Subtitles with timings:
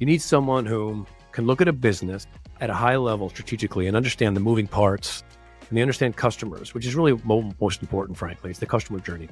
[0.00, 2.26] You need someone who can look at a business
[2.62, 5.22] at a high level strategically and understand the moving parts
[5.68, 7.20] and they understand customers, which is really
[7.60, 8.48] most important, frankly.
[8.48, 9.28] It's the customer journey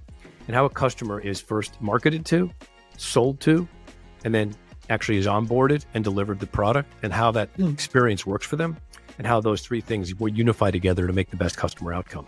[0.46, 2.50] and how a customer is first marketed to,
[2.98, 3.66] sold to,
[4.26, 4.54] and then
[4.90, 7.73] actually is onboarded and delivered the product and how that mm.
[7.73, 8.77] experience works for them
[9.16, 12.27] and how those three things will unify together to make the best customer outcome.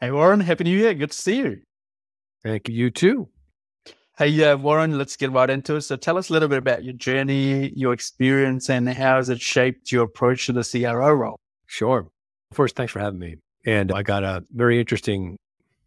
[0.00, 0.94] Hey, Warren, Happy New Year.
[0.94, 1.60] Good to see you.
[2.44, 2.74] Thank you.
[2.74, 3.28] You too.
[4.16, 5.80] Hey, uh, Warren, let's get right into it.
[5.80, 9.40] So tell us a little bit about your journey, your experience, and how has it
[9.40, 11.36] shaped your approach to the CRO role?
[11.66, 12.06] Sure.
[12.52, 13.36] First, thanks for having me.
[13.66, 15.36] And I got a very interesting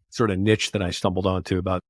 [0.09, 1.81] sort of niche that I stumbled onto about,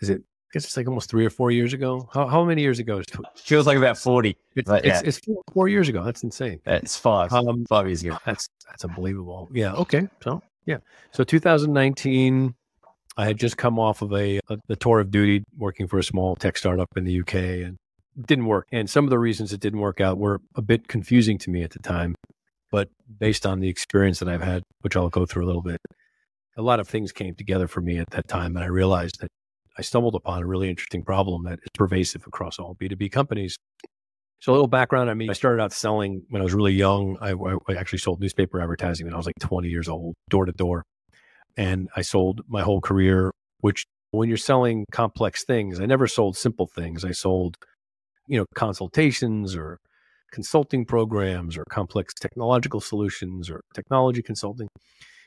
[0.00, 2.08] is it, I guess it's like almost three or four years ago.
[2.10, 3.02] How, how many years ago?
[3.34, 4.34] Feels like about 40.
[4.54, 5.02] It's, it's, yeah.
[5.04, 6.04] it's four, four, years ago.
[6.04, 6.60] That's insane.
[6.64, 7.32] It's five.
[7.34, 8.16] Um, five years ago.
[8.24, 9.50] That's, that's unbelievable.
[9.52, 9.74] Yeah.
[9.74, 10.08] Okay.
[10.22, 10.78] So, yeah.
[11.10, 12.54] So 2019,
[13.16, 16.04] I had just come off of a, a, the tour of duty working for a
[16.04, 17.76] small tech startup in the UK and
[18.26, 18.66] didn't work.
[18.72, 21.62] And some of the reasons it didn't work out were a bit confusing to me
[21.62, 22.14] at the time.
[22.70, 25.80] But based on the experience that I've had, which I'll go through a little bit,
[26.56, 28.56] a lot of things came together for me at that time.
[28.56, 29.28] And I realized that
[29.78, 33.56] I stumbled upon a really interesting problem that is pervasive across all B2B companies.
[34.40, 35.08] So a little background.
[35.08, 37.16] I mean, I started out selling when I was really young.
[37.20, 40.52] I, I actually sold newspaper advertising when I was like 20 years old, door to
[40.52, 40.84] door
[41.56, 46.36] and I sold my whole career, which when you're selling complex things, I never sold
[46.36, 47.04] simple things.
[47.04, 47.56] I sold,
[48.26, 49.78] you know, consultations or
[50.32, 54.68] consulting programs or complex technological solutions or technology consulting.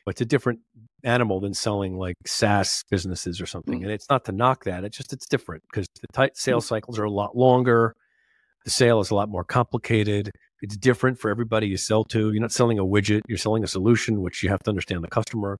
[0.05, 0.59] But it's a different
[1.03, 3.81] animal than selling like SaaS businesses or something.
[3.81, 3.83] Mm.
[3.83, 4.83] And it's not to knock that.
[4.83, 6.69] It's just it's different because the tight sales mm.
[6.69, 7.95] cycles are a lot longer.
[8.65, 10.31] The sale is a lot more complicated.
[10.61, 12.31] It's different for everybody you sell to.
[12.31, 15.07] You're not selling a widget, you're selling a solution, which you have to understand the
[15.07, 15.57] customer.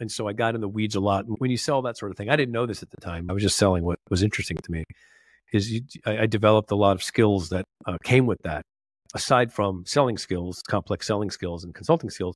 [0.00, 1.24] And so I got in the weeds a lot.
[1.26, 3.30] When you sell that sort of thing, I didn't know this at the time.
[3.30, 4.84] I was just selling what was interesting to me.
[5.52, 8.64] Is you, I, I, developed a lot of skills that uh, came with that.
[9.14, 12.34] Aside from selling skills, complex selling skills, and consulting skills,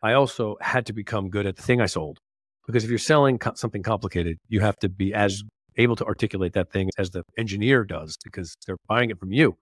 [0.00, 2.18] I also had to become good at the thing I sold.
[2.66, 5.42] Because if you're selling co- something complicated, you have to be as
[5.76, 9.56] able to articulate that thing as the engineer does because they're buying it from you.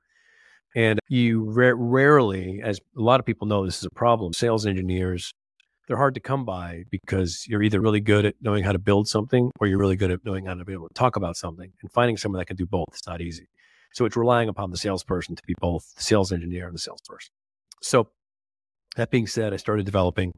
[0.75, 4.33] And you ra- rarely, as a lot of people know, this is a problem.
[4.33, 5.33] Sales engineers
[5.91, 9.09] they're hard to come by because you're either really good at knowing how to build
[9.09, 11.73] something or you're really good at knowing how to be able to talk about something
[11.83, 13.49] and finding someone that can do both is not easy.
[13.93, 17.33] So it's relying upon the salesperson to be both the sales engineer and the salesperson.
[17.83, 18.07] So
[18.95, 20.33] that being said, I started developing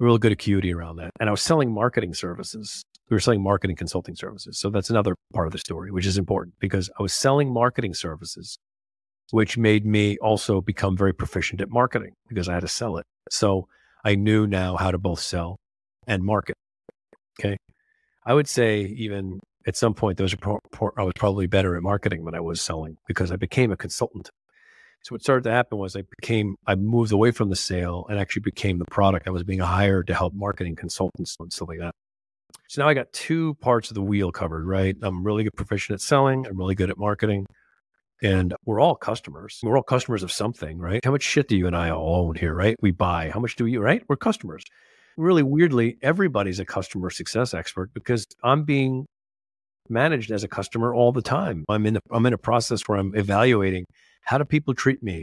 [0.00, 1.10] a real good acuity around that.
[1.18, 2.84] And I was selling marketing services.
[3.10, 4.60] We were selling marketing consulting services.
[4.60, 7.94] So that's another part of the story, which is important because I was selling marketing
[7.94, 8.56] services,
[9.32, 13.06] which made me also become very proficient at marketing because I had to sell it.
[13.28, 13.66] So
[14.04, 15.56] I knew now how to both sell
[16.06, 16.56] and market.
[17.40, 17.56] Okay.
[18.24, 21.82] I would say even at some point, those pro- pro- I was probably better at
[21.82, 24.30] marketing than I was selling because I became a consultant.
[25.02, 28.18] So what started to happen was I became, I moved away from the sale and
[28.18, 29.28] actually became the product.
[29.28, 31.94] I was being hired to help marketing consultants and stuff like that.
[32.68, 34.96] So now I got two parts of the wheel covered, right?
[35.02, 36.46] I'm really good proficient at selling.
[36.46, 37.46] I'm really good at marketing.
[38.22, 39.60] And we're all customers.
[39.62, 41.04] We're all customers of something, right?
[41.04, 42.76] How much shit do you and I all own here, right?
[42.80, 43.30] We buy.
[43.32, 44.02] How much do you, right?
[44.08, 44.64] We're customers.
[45.16, 49.06] Really weirdly, everybody's a customer success expert because I'm being
[49.88, 51.64] managed as a customer all the time.
[51.68, 53.84] I'm in I'm in a process where I'm evaluating
[54.22, 55.22] how do people treat me?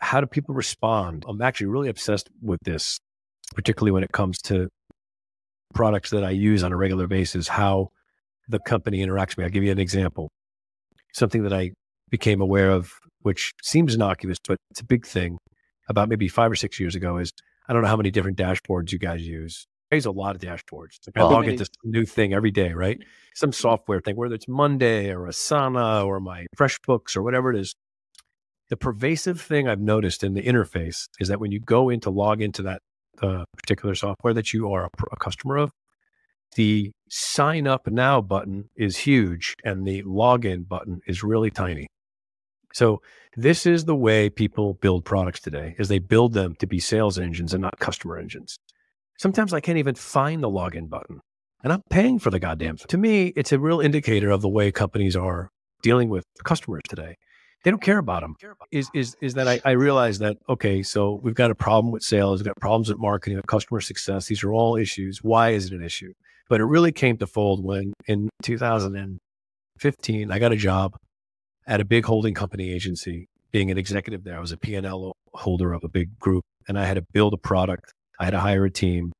[0.00, 1.24] How do people respond?
[1.28, 2.98] I'm actually really obsessed with this,
[3.54, 4.68] particularly when it comes to
[5.74, 7.88] products that I use on a regular basis, how
[8.48, 9.44] the company interacts with me.
[9.44, 10.30] I'll give you an example.
[11.12, 11.72] Something that I
[12.10, 15.38] became aware of, which seems innocuous, but it's a big thing
[15.88, 17.32] about maybe five or six years ago is
[17.68, 19.66] I don't know how many different dashboards you guys use.
[19.92, 20.98] I use a lot of dashboards.
[21.06, 22.98] Like I log into some new thing every day, right?
[23.34, 27.74] Some software thing, whether it's Monday or Asana or my FreshBooks or whatever it is.
[28.68, 32.10] The pervasive thing I've noticed in the interface is that when you go in to
[32.10, 32.82] log into that
[33.20, 35.72] uh, particular software that you are a, a customer of,
[36.54, 41.88] the sign up now button is huge and the login button is really tiny.
[42.72, 43.00] So
[43.36, 47.18] this is the way people build products today is they build them to be sales
[47.18, 48.56] engines and not customer engines.
[49.18, 51.20] Sometimes I can't even find the login button
[51.62, 52.86] and I'm paying for the goddamn thing.
[52.88, 55.50] To me, it's a real indicator of the way companies are
[55.82, 57.16] dealing with customers today.
[57.62, 58.36] They don't care about them.
[58.70, 62.02] Is is is that I, I realize that okay, so we've got a problem with
[62.02, 64.26] sales, we've got problems with marketing, with customer success.
[64.26, 65.22] These are all issues.
[65.22, 66.14] Why is it an issue?
[66.48, 70.96] But it really came to fold when in 2015 I got a job
[71.66, 75.72] at a big holding company agency, being an executive there, I was a P&L holder
[75.72, 77.92] of a big group and I had to build a product.
[78.18, 79.12] I had to hire a team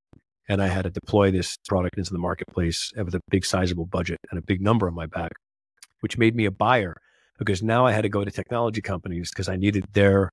[0.49, 4.19] and I had to deploy this product into the marketplace with a big sizable budget
[4.31, 5.33] and a big number on my back,
[6.01, 6.97] which made me a buyer
[7.39, 10.31] because now I had to go to technology companies because I needed their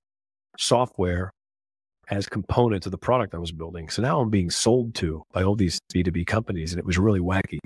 [0.57, 1.31] software
[2.09, 3.89] as components of the product I was building.
[3.89, 7.19] So now I'm being sold to by all these B2B companies, and it was really
[7.19, 7.59] wacky.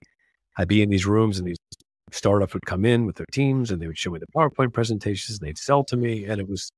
[0.58, 1.58] I'd be in these rooms, and these
[2.12, 5.40] startups would come in with their teams, and they would show me the PowerPoint presentations,
[5.40, 6.70] they'd sell to me, and it was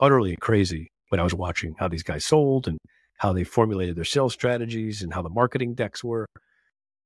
[0.00, 2.78] utterly crazy when I was watching how these guys sold and
[3.18, 6.26] how they formulated their sales strategies and how the marketing decks were.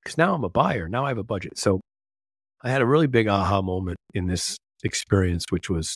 [0.03, 1.59] Because now I'm a buyer, now I have a budget.
[1.59, 1.81] So
[2.62, 5.94] I had a really big aha moment in this experience, which was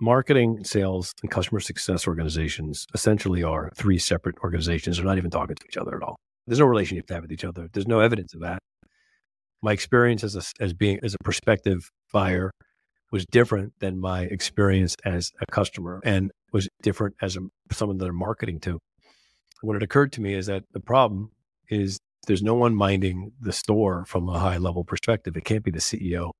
[0.00, 4.96] marketing, sales, and customer success organizations essentially are three separate organizations.
[4.96, 6.16] They're not even talking to each other at all.
[6.46, 7.68] There's no relationship to have with each other.
[7.72, 8.58] There's no evidence of that.
[9.66, 12.52] My experience as a, as being as a prospective buyer
[13.10, 17.40] was different than my experience as a customer and was different as a,
[17.72, 18.78] someone that they're marketing to.
[19.62, 21.32] What it occurred to me is that the problem
[21.68, 21.98] is
[22.28, 25.36] there's no one minding the store from a high level perspective.
[25.36, 26.30] It can't be the CEO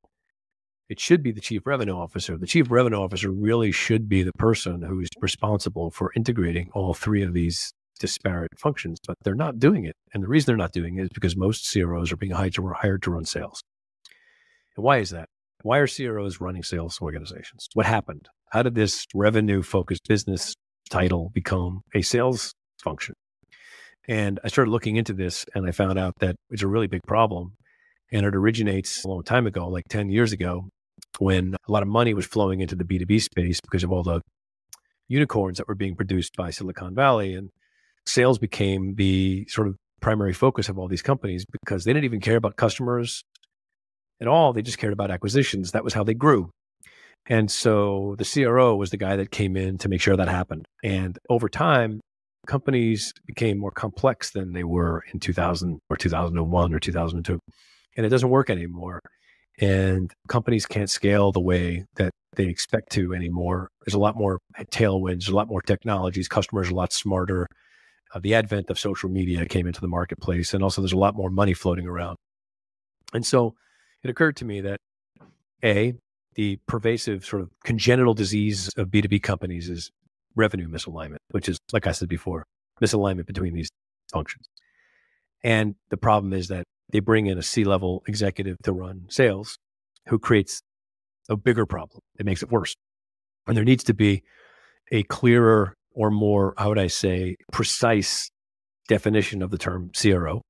[0.89, 2.39] it should be the chief revenue officer.
[2.39, 6.95] The chief revenue officer really should be the person who is responsible for integrating all
[6.95, 9.97] three of these disparate functions, but they're not doing it.
[10.13, 12.69] And the reason they're not doing it is because most CROs are being hired to,
[12.69, 13.63] hired to run sales.
[14.77, 15.29] And why is that?
[15.63, 17.69] Why are CROs running sales organizations?
[17.75, 18.29] What happened?
[18.51, 20.55] How did this revenue focused business
[20.91, 23.15] title become a sales function?
[24.09, 27.03] And I started looking into this and I found out that it's a really big
[27.07, 27.55] problem.
[28.13, 30.69] And it originates a long time ago, like 10 years ago,
[31.19, 34.21] when a lot of money was flowing into the B2B space because of all the
[35.09, 37.35] unicorns that were being produced by Silicon Valley.
[37.35, 37.51] And
[38.07, 42.21] sales became the sort of primary focus of all these companies because they didn't even
[42.21, 43.25] care about customers
[44.21, 44.53] at all.
[44.53, 45.73] They just cared about acquisitions.
[45.73, 46.51] That was how they grew.
[47.29, 50.65] And so the CRO was the guy that came in to make sure that happened.
[50.85, 52.01] And over time,
[52.47, 57.41] companies became more complex than they were in 2000 or 2001 or 2002.
[57.97, 59.01] And it doesn't work anymore
[59.59, 63.71] and companies can't scale the way that they expect to anymore.
[63.85, 64.39] There's a lot more
[64.71, 66.29] tailwinds, a lot more technologies.
[66.29, 67.47] Customers are a lot smarter.
[68.17, 71.15] Uh, the advent of social media came into the marketplace, and also there's a lot
[71.15, 72.17] more money floating around.
[73.13, 73.55] And so
[74.03, 74.79] it occurred to me that
[75.63, 75.95] a
[76.35, 79.91] the pervasive sort of congenital disease of B2B companies is
[80.35, 82.47] revenue misalignment, which is, like I said before,
[82.81, 83.69] misalignment between these
[84.11, 84.47] functions.
[85.43, 89.59] And the problem is that they bring in a C level executive to run sales
[90.09, 90.63] who creates
[91.29, 92.01] a bigger problem.
[92.19, 92.77] It makes it worse.
[93.47, 94.23] And there needs to be
[94.91, 98.31] a clearer or more, how would I say, precise
[98.87, 100.43] definition of the term CRO.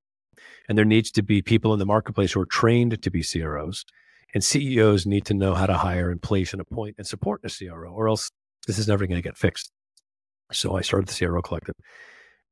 [0.69, 3.85] And there needs to be people in the marketplace who are trained to be CROs.
[4.35, 7.49] And CEOs need to know how to hire and place and appoint and support a
[7.49, 8.29] CRO, or else
[8.67, 9.71] this is never going to get fixed.
[10.53, 11.77] So I started the CRO Collective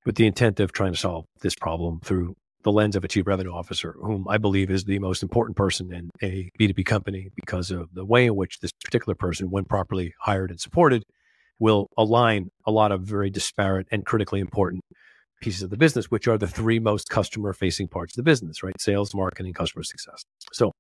[0.07, 3.27] with the intent of trying to solve this problem through the lens of a chief
[3.27, 7.71] revenue officer, whom I believe is the most important person in a B2B company because
[7.71, 11.05] of the way in which this particular person, when properly hired and supported,
[11.59, 14.83] will align a lot of very disparate and critically important
[15.41, 18.63] pieces of the business, which are the three most customer facing parts of the business,
[18.63, 18.75] right?
[18.81, 20.25] Sales, marketing, customer success.
[20.53, 20.73] So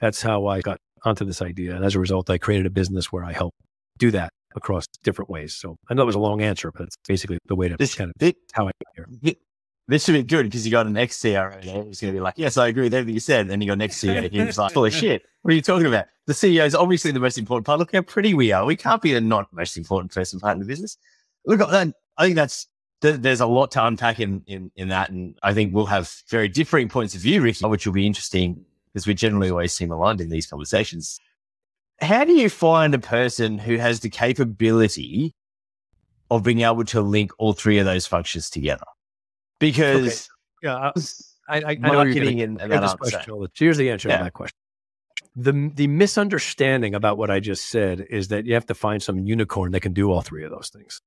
[0.00, 1.74] that's how I got onto this idea.
[1.74, 3.54] And as a result, I created a business where I help
[3.98, 5.54] do that across different ways.
[5.54, 7.94] So I know it was a long answer, but it's basically the way to this,
[7.94, 9.36] kind of this, how I got here.
[9.88, 12.20] This should be good because you got an ex CRO there who's going to be
[12.20, 13.48] like, yes, I agree with everything you said.
[13.50, 15.22] And you got an ex CEO who's like, full of shit.
[15.42, 16.06] What are you talking about?
[16.26, 17.78] The CEO is obviously the most important part.
[17.78, 18.64] Look how pretty we are.
[18.64, 20.98] We can't be the not most important person part in the business.
[21.44, 22.66] Look, I think that's,
[23.00, 25.10] there's a lot to unpack in, in, in that.
[25.10, 28.64] And I think we'll have very differing points of view, Ricky, which will be interesting
[28.92, 31.20] because we generally always seem aligned in these conversations.
[32.00, 35.32] How do you find a person who has the capability
[36.28, 38.84] of being able to link all three of those functions together?
[39.58, 40.28] Because
[40.64, 40.68] okay.
[40.68, 40.90] yeah,
[41.48, 43.22] I, I, I marketing and, and that this question.
[43.26, 44.18] So here's the answer yeah.
[44.18, 44.56] to that question.
[45.34, 49.18] The the misunderstanding about what I just said is that you have to find some
[49.18, 51.00] unicorn that can do all three of those things.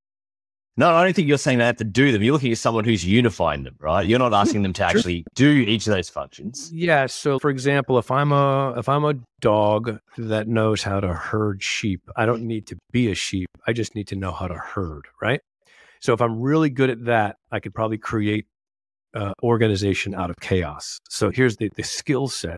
[0.80, 2.24] No, I don't think you're saying they have to do them.
[2.24, 4.08] You're looking at someone who's unifying them, right?
[4.08, 6.72] You're not asking them to actually do each of those functions.
[6.74, 7.06] Yeah.
[7.08, 11.62] So, for example, if I'm a if I'm a dog that knows how to herd
[11.62, 13.50] sheep, I don't need to be a sheep.
[13.68, 15.42] I just need to know how to herd, right?
[16.00, 18.46] So if I'm really good at that, I could probably create
[19.14, 21.00] uh, organization out of chaos.
[21.10, 22.58] So here's the, the skill set.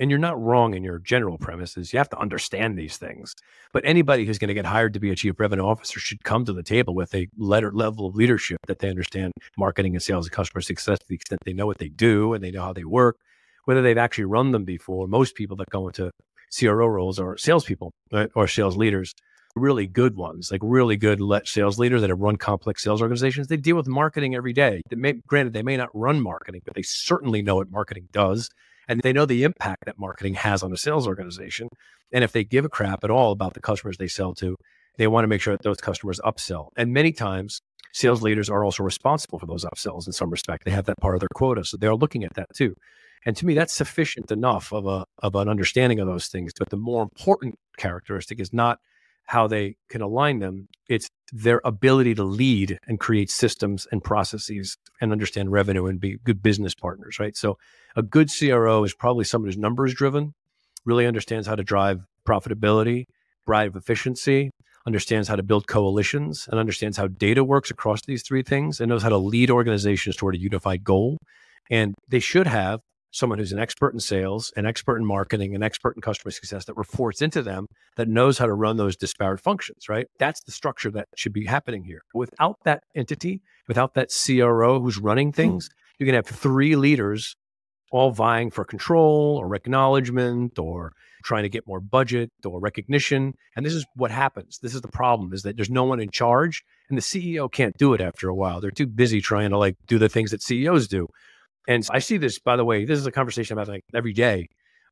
[0.00, 1.92] And you're not wrong in your general premises.
[1.92, 3.32] You have to understand these things.
[3.72, 6.44] But anybody who's going to get hired to be a chief revenue officer should come
[6.46, 10.26] to the table with a letter, level of leadership that they understand marketing and sales
[10.26, 12.72] and customer success to the extent they know what they do and they know how
[12.72, 13.18] they work,
[13.66, 15.06] whether they've actually run them before.
[15.06, 16.10] Most people that go into
[16.58, 19.12] CRO roles are salespeople right, or sales leaders
[19.56, 23.46] really good ones, like really good le- sales leaders that have run complex sales organizations,
[23.46, 24.82] they deal with marketing every day.
[24.90, 28.50] They may, granted, they may not run marketing, but they certainly know what marketing does.
[28.88, 31.68] And they know the impact that marketing has on a sales organization.
[32.12, 34.56] And if they give a crap at all about the customers they sell to,
[34.98, 36.68] they want to make sure that those customers upsell.
[36.76, 37.60] And many times,
[37.92, 40.64] sales leaders are also responsible for those upsells in some respect.
[40.64, 41.64] They have that part of their quota.
[41.64, 42.74] So they're looking at that too.
[43.24, 46.52] And to me, that's sufficient enough of a of an understanding of those things.
[46.58, 48.78] But the more important characteristic is not
[49.26, 54.76] how they can align them; it's their ability to lead and create systems and processes
[55.00, 57.18] and understand revenue and be good business partners.
[57.18, 57.36] Right.
[57.36, 57.58] So
[57.96, 60.34] a good CRO is probably someone who's numbers driven,
[60.84, 63.04] really understands how to drive profitability,
[63.46, 64.50] drive efficiency,
[64.86, 68.88] understands how to build coalitions, and understands how data works across these three things, and
[68.88, 71.16] knows how to lead organizations toward a unified goal.
[71.70, 72.80] And they should have
[73.14, 76.64] someone who's an expert in sales, an expert in marketing, an expert in customer success
[76.64, 80.08] that reports into them that knows how to run those disparate functions, right?
[80.18, 82.02] That's the structure that should be happening here.
[82.12, 85.36] Without that entity, without that CRO who's running hmm.
[85.36, 87.36] things, you're going to have three leaders
[87.92, 90.92] all vying for control or acknowledgement or
[91.22, 93.34] trying to get more budget or recognition.
[93.54, 94.58] And this is what happens.
[94.60, 97.76] This is the problem is that there's no one in charge and the CEO can't
[97.78, 98.60] do it after a while.
[98.60, 101.06] They're too busy trying to like do the things that CEOs do.
[101.66, 104.48] And I see this, by the way, this is a conversation about like every day,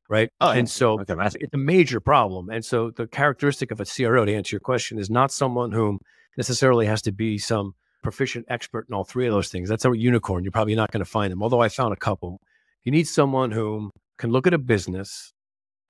[0.09, 0.29] right?
[0.41, 2.49] Oh, and so okay, it's a major problem.
[2.49, 5.99] And so the characteristic of a CRO, to answer your question, is not someone whom
[6.37, 9.69] necessarily has to be some proficient expert in all three of those things.
[9.69, 10.43] That's a unicorn.
[10.43, 11.43] You're probably not going to find them.
[11.43, 12.39] Although I found a couple.
[12.83, 15.31] You need someone whom can look at a business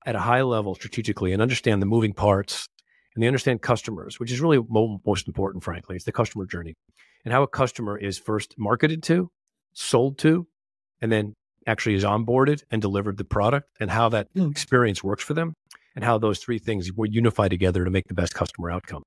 [0.05, 2.67] at a high level strategically and understand the moving parts
[3.15, 4.59] and they understand customers, which is really
[5.05, 5.95] most important, frankly.
[5.95, 6.75] It's the customer journey
[7.25, 9.29] and how a customer is first marketed to,
[9.73, 10.47] sold to,
[11.03, 11.35] and then
[11.67, 14.49] actually is onboarded and delivered the product and how that mm.
[14.49, 15.53] experience works for them
[15.95, 19.03] and how those three things will unify together to make the best customer outcome.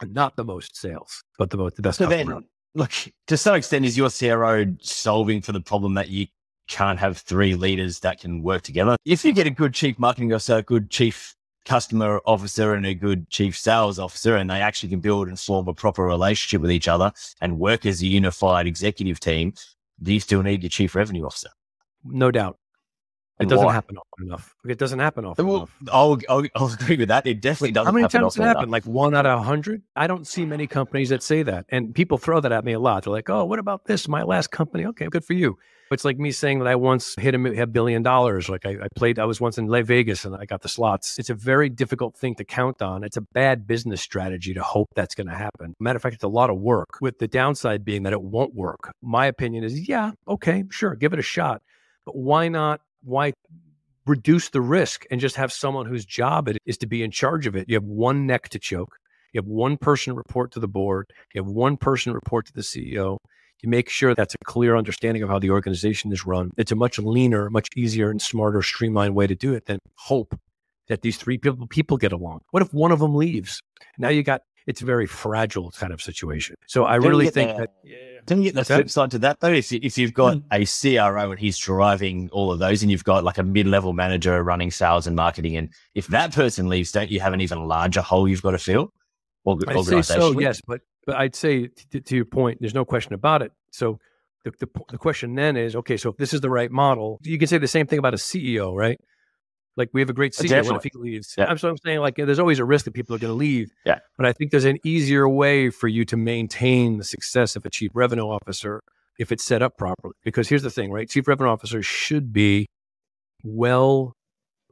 [0.00, 2.34] And not the most sales, but the, most, the best so customer.
[2.34, 2.44] Then,
[2.74, 2.92] look,
[3.26, 6.26] to some extent, is your CRO solving for the problem that you
[6.68, 8.96] can't have three leaders that can work together?
[9.04, 12.94] If you get a good chief marketing officer, a good chief customer officer and a
[12.94, 16.72] good chief sales officer, and they actually can build and form a proper relationship with
[16.72, 19.52] each other and work as a unified executive team,
[20.10, 21.50] you still need your chief revenue officer?
[22.02, 22.58] No doubt.
[23.42, 24.54] It doesn't happen often enough.
[24.64, 25.78] It doesn't happen often well, enough.
[25.92, 27.26] I'll, I'll, I'll, agree with that.
[27.26, 27.86] It definitely doesn't.
[27.86, 28.70] How many happen times does it happen?
[28.70, 29.82] Like one out of a hundred.
[29.96, 32.80] I don't see many companies that say that, and people throw that at me a
[32.80, 33.04] lot.
[33.04, 34.08] They're like, "Oh, what about this?
[34.08, 34.86] My last company.
[34.86, 35.58] Okay, good for you."
[35.92, 38.48] It's like me saying that I once hit a, a billion dollars.
[38.48, 41.18] Like I, I, played, I was once in Las Vegas and I got the slots.
[41.18, 43.04] It's a very difficult thing to count on.
[43.04, 45.74] It's a bad business strategy to hope that's going to happen.
[45.80, 48.54] Matter of fact, it's a lot of work with the downside being that it won't
[48.54, 48.92] work.
[49.02, 51.62] My opinion is, yeah, okay, sure, give it a shot.
[52.04, 52.80] But why not?
[53.02, 53.32] Why
[54.06, 57.46] reduce the risk and just have someone whose job it is to be in charge
[57.46, 57.68] of it?
[57.68, 58.96] You have one neck to choke.
[59.32, 61.06] You have one person report to the board.
[61.34, 63.18] You have one person report to the CEO
[63.62, 66.50] you make sure that's a clear understanding of how the organization is run.
[66.56, 70.38] It's a much leaner, much easier and smarter, streamlined way to do it than hope
[70.88, 72.40] that these three people people get along.
[72.50, 73.62] What if one of them leaves?
[73.98, 76.56] Now you got it's a very fragile kind of situation.
[76.66, 77.70] So I don't really think that.
[77.84, 77.96] Yeah.
[78.24, 79.52] Don't you get the flip side to that though?
[79.52, 80.44] If, you, if you've got mm.
[80.52, 84.40] a CRO and he's driving all of those, and you've got like a mid-level manager
[84.44, 88.00] running sales and marketing, and if that person leaves, don't you have an even larger
[88.00, 88.92] hole you've got to fill?
[89.46, 93.14] I'd say so, yes, but but I'd say to, to, your point, there's no question
[93.14, 93.52] about it.
[93.70, 93.98] So
[94.44, 97.38] the, the, the question then is, okay, so if this is the right model, you
[97.38, 99.00] can say the same thing about a CEO, right?
[99.76, 100.64] Like we have a great CEO.
[100.66, 101.34] What if he leaves?
[101.36, 101.46] Yeah.
[101.46, 103.70] I'm, so I'm saying like there's always a risk that people are going to leave.
[103.86, 104.00] Yeah.
[104.16, 107.70] But I think there's an easier way for you to maintain the success of a
[107.70, 108.82] chief revenue officer
[109.18, 110.14] if it's set up properly.
[110.24, 111.08] Because here's the thing, right?
[111.08, 112.66] Chief revenue officers should be
[113.42, 114.14] well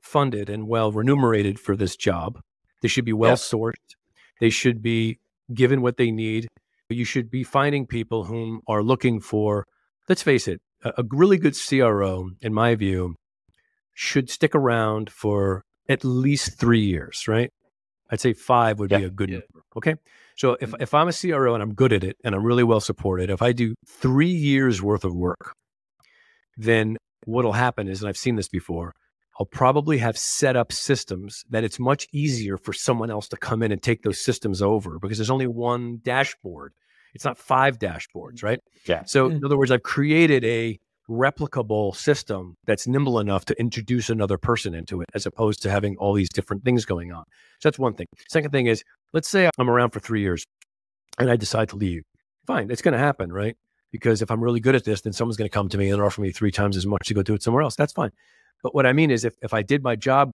[0.02, 2.40] funded and well remunerated for this job.
[2.82, 3.74] They should be well sourced.
[4.40, 5.18] They should be
[5.52, 6.48] given what they need.
[6.88, 9.66] You should be finding people whom are looking for,
[10.08, 13.14] let's face it, a, a really good CRO, in my view,
[13.94, 17.50] should stick around for at least three years, right?
[18.10, 18.98] I'd say five would yeah.
[18.98, 19.36] be a good yeah.
[19.36, 19.64] number.
[19.76, 19.94] Okay.
[20.36, 20.82] So if, mm-hmm.
[20.82, 23.42] if I'm a CRO and I'm good at it and I'm really well supported, if
[23.42, 25.54] I do three years worth of work,
[26.56, 28.94] then what'll happen is, and I've seen this before,
[29.38, 33.62] I'll probably have set up systems that it's much easier for someone else to come
[33.62, 36.72] in and take those systems over because there's only one dashboard.
[37.14, 38.46] It's not five dashboards, mm-hmm.
[38.46, 38.60] right?
[38.86, 39.04] Yeah.
[39.04, 39.36] So, mm.
[39.36, 40.78] in other words, I've created a
[41.10, 45.96] replicable system that's nimble enough to introduce another person into it as opposed to having
[45.96, 47.24] all these different things going on.
[47.60, 48.06] So, that's one thing.
[48.28, 50.44] Second thing is, let's say I'm around for three years
[51.18, 52.02] and I decide to leave.
[52.46, 53.56] Fine, it's going to happen, right?
[53.92, 56.00] Because if I'm really good at this, then someone's going to come to me and
[56.00, 57.74] offer me three times as much to go do it somewhere else.
[57.74, 58.12] That's fine.
[58.62, 60.30] But what I mean is, if, if I did my job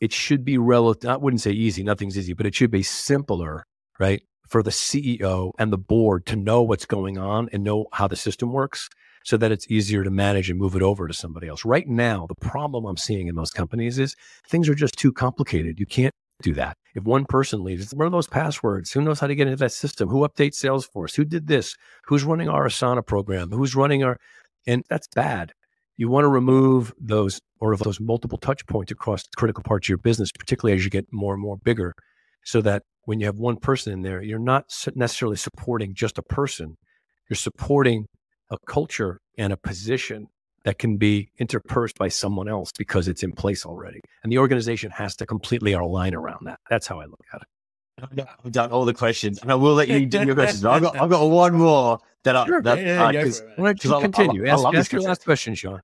[0.00, 1.10] it should be relative.
[1.10, 3.64] I wouldn't say easy, nothing's easy, but it should be simpler,
[3.98, 4.22] right?
[4.48, 8.16] For the CEO and the board to know what's going on and know how the
[8.16, 8.88] system works
[9.26, 11.64] so that it's easier to manage and move it over to somebody else.
[11.64, 14.14] Right now, the problem I'm seeing in most companies is
[14.46, 15.80] things are just too complicated.
[15.80, 16.76] You can't do that.
[16.94, 18.92] If one person leaves, One of those passwords?
[18.92, 20.08] Who knows how to get into that system?
[20.10, 21.16] Who updates Salesforce?
[21.16, 21.74] Who did this?
[22.04, 23.50] Who's running our Asana program?
[23.50, 24.16] Who's running our,
[24.64, 25.50] and that's bad.
[25.96, 29.98] You want to remove those or those multiple touch points across critical parts of your
[29.98, 31.94] business, particularly as you get more and more bigger,
[32.44, 36.22] so that when you have one person in there, you're not necessarily supporting just a
[36.22, 36.76] person.
[37.28, 38.06] You're supporting
[38.50, 40.28] a culture and a position
[40.64, 44.00] that can be interpersed by someone else because it's in place already.
[44.24, 46.58] And the organization has to completely align around that.
[46.68, 47.48] That's how I look at it.
[48.44, 50.64] I've done all the questions, and I will let you do your questions.
[50.64, 54.44] I've got, I've got one more that I sure, that, yeah, uh, yeah, uh, continue.
[54.44, 55.80] I, I, ask, ask your last question, Sean.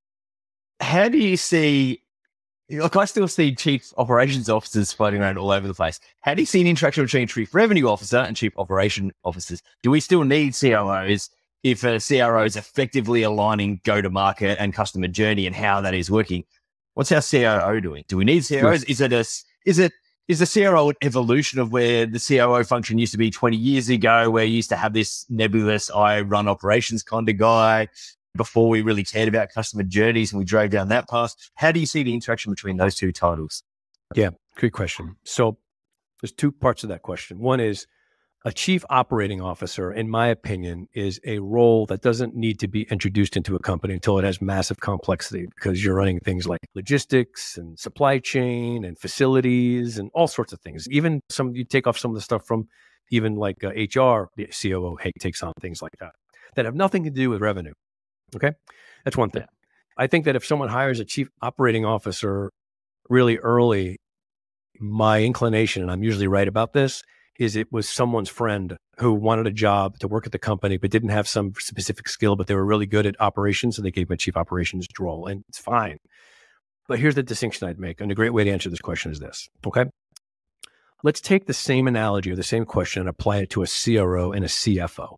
[0.81, 2.02] How do you see?
[2.69, 6.00] Like I still see chief operations officers floating around all over the place.
[6.21, 9.62] How do you see an interaction between chief revenue officer and chief operation officers?
[9.83, 11.31] Do we still need COOs?
[11.62, 15.95] If a CRO is effectively aligning go to market and customer journey and how that
[15.95, 16.45] is working.
[16.95, 18.04] What's our CRO doing?
[18.09, 18.85] Do we need CROs?
[18.85, 19.25] Is it a,
[19.64, 19.92] is it,
[20.28, 23.88] is the CRO an evolution of where the CRO function used to be 20 years
[23.88, 27.88] ago, where you used to have this nebulous, I run operations kind of guy
[28.37, 31.35] before we really cared about customer journeys and we drove down that path?
[31.54, 33.62] How do you see the interaction between those two titles?
[34.14, 35.16] Yeah, great question.
[35.25, 35.59] So
[36.21, 37.38] there's two parts of that question.
[37.38, 37.87] One is,
[38.44, 42.82] a chief operating officer, in my opinion, is a role that doesn't need to be
[42.84, 47.56] introduced into a company until it has massive complexity because you're running things like logistics
[47.56, 50.88] and supply chain and facilities and all sorts of things.
[50.90, 52.66] Even some, you take off some of the stuff from
[53.11, 56.12] even like uh, HR, the COO takes on things like that
[56.56, 57.72] that have nothing to do with revenue.
[58.34, 58.52] Okay.
[59.04, 59.44] That's one thing.
[59.96, 62.50] I think that if someone hires a chief operating officer
[63.08, 63.99] really early,
[64.80, 67.02] my inclination, and I'm usually right about this,
[67.38, 70.90] is it was someone's friend who wanted a job to work at the company but
[70.90, 74.08] didn't have some specific skill, but they were really good at operations, so they gave
[74.08, 75.98] him a chief operations role, and it's fine.
[76.88, 79.20] But here's the distinction I'd make, and a great way to answer this question is
[79.20, 79.48] this.
[79.66, 79.84] Okay,
[81.02, 84.33] let's take the same analogy or the same question and apply it to a CRO
[84.33, 85.16] and a CFO,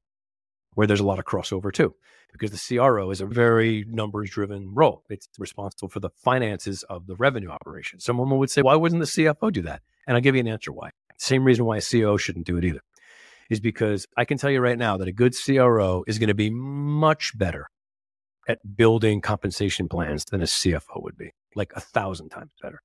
[0.75, 1.95] where there's a lot of crossover too,
[2.33, 5.03] because the CRO is a very numbers driven role.
[5.09, 8.01] It's responsible for the finances of the revenue operation.
[8.01, 9.83] Someone would say, why wouldn't the CFO do that?
[10.07, 10.91] And I'll give you an answer why.
[11.19, 12.81] Same reason why a COO shouldn't do it either
[13.51, 16.35] is because I can tell you right now that a good CRO is going to
[16.35, 17.67] be much better
[18.49, 22.81] at building compensation plans than a CFO would be, like a thousand times better.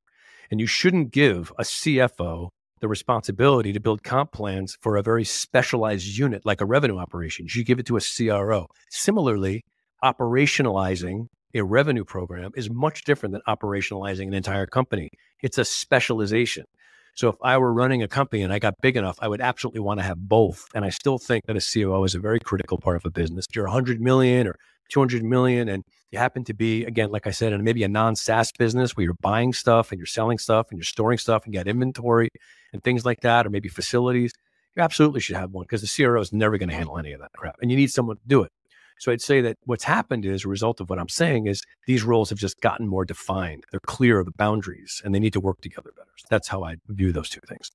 [0.51, 2.49] And you shouldn't give a CFO
[2.81, 7.45] the responsibility to build comp plans for a very specialized unit like a revenue operation.
[7.53, 8.67] You give it to a CRO.
[8.89, 9.63] Similarly,
[10.03, 15.09] operationalizing a revenue program is much different than operationalizing an entire company.
[15.41, 16.65] It's a specialization.
[17.19, 19.81] So if I were running a company and I got big enough, I would absolutely
[19.81, 20.69] want to have both.
[20.73, 23.45] And I still think that a COO is a very critical part of a business.
[23.49, 24.55] If you're 100 million or
[24.87, 28.15] 200 million and you happen to be, again, like I said, in maybe a non
[28.15, 31.53] SaaS business where you're buying stuff and you're selling stuff and you're storing stuff and
[31.53, 32.29] you got inventory
[32.71, 34.31] and things like that, or maybe facilities,
[34.77, 37.19] you absolutely should have one because the CRO is never going to handle any of
[37.19, 37.57] that crap.
[37.61, 38.51] And you need someone to do it.
[38.99, 42.03] So I'd say that what's happened is a result of what I'm saying is these
[42.03, 43.63] roles have just gotten more defined.
[43.71, 46.11] They're clear of the boundaries and they need to work together better.
[46.17, 47.71] So that's how I view those two things.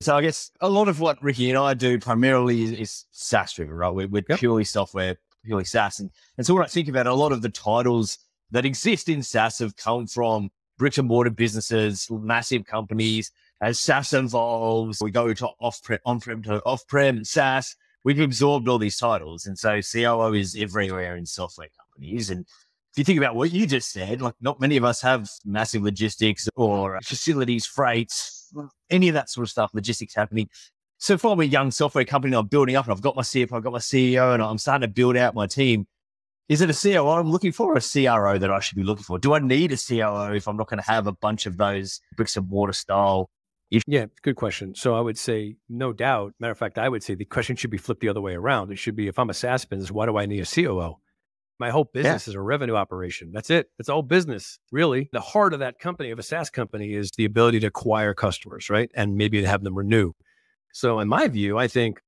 [0.00, 3.52] So I guess a lot of what Ricky and I do primarily is, is SaaS
[3.52, 3.94] driven, right?
[3.94, 4.38] We're, we're yep.
[4.38, 6.00] purely software, purely SaaS.
[6.00, 8.18] And, and so when I think about it, a lot of the titles
[8.50, 13.30] that exist in SaaS have come from bricks and mortar businesses, massive companies.
[13.60, 18.98] As SaaS evolves, we go to off-prem, on-prem to off-prem SaaS we've absorbed all these
[18.98, 19.46] titles.
[19.46, 22.30] And so COO is everywhere in software companies.
[22.30, 22.46] And
[22.92, 25.82] if you think about what you just said, like not many of us have massive
[25.82, 28.52] logistics or facilities, freights,
[28.90, 30.48] any of that sort of stuff, logistics happening.
[30.98, 33.52] So if I'm a young software company, I'm building up and I've got my CFO,
[33.52, 35.86] I've got my CEO, and I'm starting to build out my team.
[36.48, 39.04] Is it a COO I'm looking for or a CRO that I should be looking
[39.04, 39.18] for?
[39.18, 42.00] Do I need a COO if I'm not going to have a bunch of those
[42.16, 43.30] bricks and mortar style
[43.86, 44.74] yeah, good question.
[44.74, 46.34] So I would say, no doubt.
[46.40, 48.72] Matter of fact, I would say the question should be flipped the other way around.
[48.72, 50.96] It should be, if I'm a SaaS business, why do I need a COO?
[51.58, 52.30] My whole business yeah.
[52.30, 53.30] is a revenue operation.
[53.32, 53.70] That's it.
[53.78, 55.08] It's all business, really.
[55.12, 58.70] The heart of that company, of a SaaS company, is the ability to acquire customers,
[58.70, 58.90] right?
[58.94, 60.12] And maybe to have them renew.
[60.72, 62.00] So, in my view, I think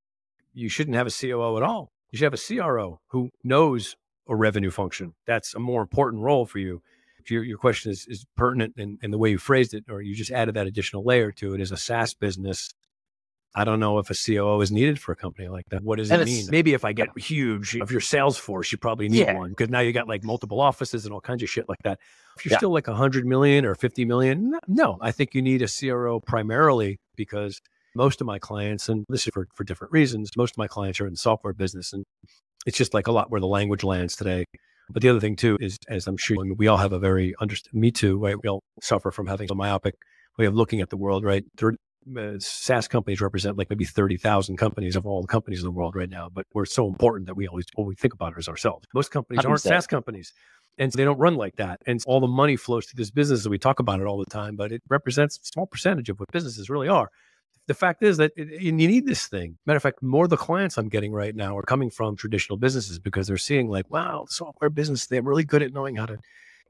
[0.54, 1.92] you shouldn't have a COO at all.
[2.10, 3.94] You should have a CRO who knows
[4.26, 5.14] a revenue function.
[5.26, 6.82] That's a more important role for you
[7.30, 10.14] your, your question is, is pertinent in, in the way you phrased it, or you
[10.14, 12.70] just added that additional layer to it, as a SaaS business,
[13.54, 15.82] I don't know if a COO is needed for a company like that.
[15.82, 16.46] What does And it mean?
[16.50, 19.34] Maybe if I get huge, if you're sales force, you probably need Yeah.
[19.34, 21.98] one because now you got like multiple offices and all kinds of shit like that.
[22.38, 22.58] If you're Yeah.
[22.58, 26.98] still like 100 million or 50 million, no, I think you need a CRO primarily
[27.14, 27.60] because
[27.94, 30.98] most of my clients, and this is for, for different reasons, most of my clients
[31.00, 31.92] are in the software business.
[31.92, 32.04] And
[32.64, 34.46] it's just like a lot where the language lands today.
[34.92, 37.80] But the other thing too is, as I'm sure we all have a very understand,
[37.80, 38.36] me too, right?
[38.42, 39.94] We all suffer from having a myopic
[40.38, 41.44] way of looking at the world, right?
[41.56, 41.76] Third,
[42.16, 45.94] uh, SaaS companies represent like maybe 30,000 companies of all the companies in the world
[45.94, 48.86] right now, but we're so important that we always, all we think about is ourselves.
[48.94, 50.32] Most companies aren't SaaS companies.
[50.78, 51.80] And they don't run like that.
[51.86, 53.44] And all the money flows through this business.
[53.44, 56.18] And we talk about it all the time, but it represents a small percentage of
[56.18, 57.10] what businesses really are.
[57.68, 59.56] The fact is that it, you need this thing.
[59.66, 62.56] Matter of fact, more of the clients I'm getting right now are coming from traditional
[62.58, 66.06] businesses because they're seeing like, wow, the software business, they're really good at knowing how
[66.06, 66.18] to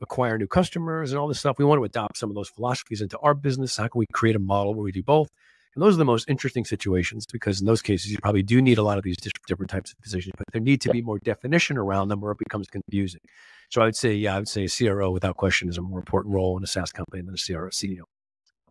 [0.03, 1.59] acquire new customers and all this stuff.
[1.59, 3.77] We want to adopt some of those philosophies into our business.
[3.77, 5.31] How can we create a model where we do both?
[5.75, 8.77] And those are the most interesting situations because in those cases, you probably do need
[8.77, 11.79] a lot of these different types of positions, but there need to be more definition
[11.79, 13.23] around them or it becomes confusing.
[13.71, 15.99] So I would say, yeah, I would say a CRO without question is a more
[15.99, 18.03] important role in a SaaS company than a CRO CEO.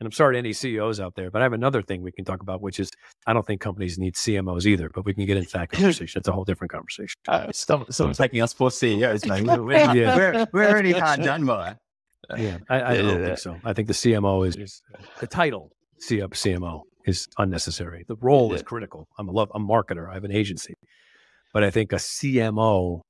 [0.02, 2.26] And I'm sorry to any CEOs out there, but I have another thing we can
[2.26, 2.90] talk about, which is
[3.28, 6.18] I don't think companies need CMOs either, but we can get into that conversation.
[6.18, 7.14] It's a whole different conversation.
[7.28, 9.44] Uh, stop, stop taking us poor CEOs, mate.
[9.44, 10.16] We're, Yeah.
[10.18, 11.76] we're, we're already hard done by.
[12.36, 13.60] Yeah, I, I Yeah, don't yeah, think so.
[13.64, 14.82] I think the CMO is, is
[15.20, 15.70] the title
[16.04, 18.04] CMO is unnecessary.
[18.08, 19.08] The role is critical.
[19.20, 20.10] I'm a love, I'm a marketer.
[20.10, 20.74] I have an agency,
[21.54, 23.02] but I think a CMO.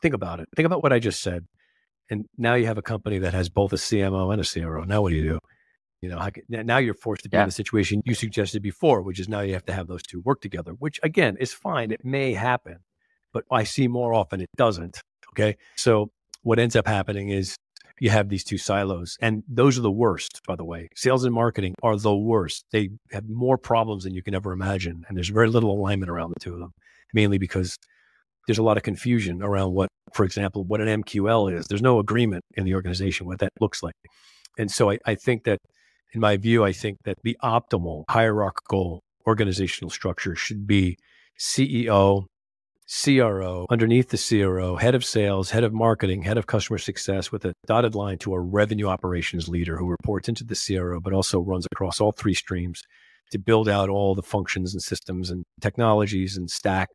[0.00, 0.48] Think about it.
[0.56, 1.44] Think about what I just said,
[2.08, 4.84] and now you have a company that has both a CMO and a CRO.
[4.84, 5.38] Now what do you do?
[6.02, 7.42] You know, now you're forced to be Yeah.
[7.44, 10.20] in the situation you suggested before, which is now you have to have those two
[10.20, 10.72] work together.
[10.72, 11.90] Which again is fine.
[11.90, 12.78] It may happen,
[13.32, 15.00] but I see more often it doesn't.
[15.32, 16.10] Okay, so
[16.42, 17.56] what ends up happening is
[17.98, 21.34] you have these two silos and those are the worst by the way sales and
[21.34, 25.30] marketing are the worst they have more problems than you can ever imagine and there's
[25.30, 26.72] very little alignment around the two of them
[27.14, 27.78] mainly because
[28.46, 31.98] there's a lot of confusion around what for example what an mql is there's no
[31.98, 33.94] agreement in the organization what that looks like
[34.58, 35.58] and so i, I think that
[36.16, 40.96] in my view i think that the optimal hierarchical organizational structure should be
[41.38, 42.24] ceo
[42.88, 47.44] CRO, underneath the CRO, head of sales, head of marketing, head of customer success with
[47.44, 51.40] a dotted line to a revenue operations leader who reports into the CRO, but also
[51.40, 52.82] runs across all three streams
[53.32, 56.88] to build out all the functions and systems and technologies and stack.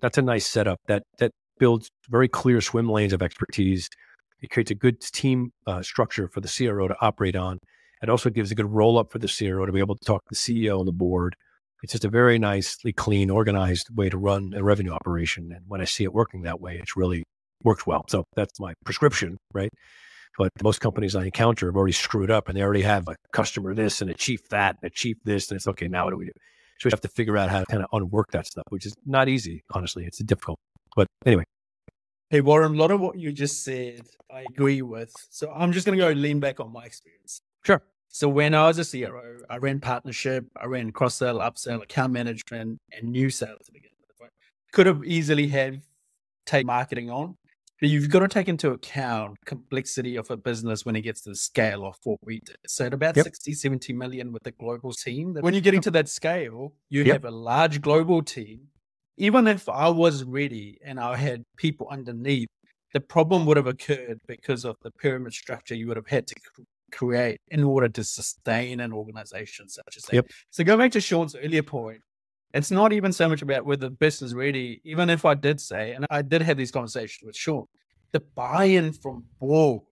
[0.00, 3.90] That's a nice setup that that builds very clear swim lanes of expertise.
[4.40, 7.58] It creates a good team uh, structure for the CRO to operate on.
[8.04, 10.22] It also gives a good roll up for the CRO to be able to talk
[10.24, 11.34] to the CEO and the board
[11.84, 15.52] it's just a very nicely clean, organized way to run a revenue operation.
[15.52, 17.24] And when I see it working that way, it's really
[17.62, 18.06] worked well.
[18.08, 19.68] So that's my prescription, right?
[20.38, 23.74] But most companies I encounter have already screwed up and they already have a customer
[23.74, 25.50] this and a chief that and a chief this.
[25.50, 26.32] And it's okay, now what do we do?
[26.80, 28.94] So we have to figure out how to kind of unwork that stuff, which is
[29.04, 30.06] not easy, honestly.
[30.06, 30.58] It's difficult.
[30.96, 31.44] But anyway,
[32.30, 35.12] Hey, Warren, a lot of what you just said, I agree with.
[35.28, 37.42] So I'm just going to go lean back on my experience.
[37.62, 37.82] sure.
[38.14, 42.12] So when I was a CRO, I ran partnership, I ran cross sell, upsell, account
[42.12, 44.30] management, and new sales to begin with.
[44.70, 45.82] Could have easily had
[46.46, 47.34] take marketing on,
[47.80, 51.30] but you've got to take into account complexity of a business when it gets to
[51.30, 52.56] the scale of what we did.
[52.68, 53.24] So at about Yep.
[53.24, 57.14] 60, 70 million with the global team, when you're getting to that scale, you Yep.
[57.14, 58.68] have a large global team.
[59.16, 62.46] Even if I was ready and I had people underneath,
[62.92, 66.34] the problem would have occurred because of the pyramid structure you would have had to
[66.94, 70.14] create in order to sustain an organization such as that.
[70.14, 70.26] Yep.
[70.50, 72.00] So go back to Sean's earlier point.
[72.52, 75.92] It's not even so much about whether the business ready, even if I did say,
[75.92, 77.66] and I did have these conversations with Sean,
[78.12, 79.82] the buy-in from board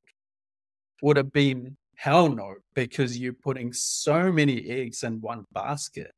[1.02, 6.12] would have been hell no, because you're putting so many eggs in one basket.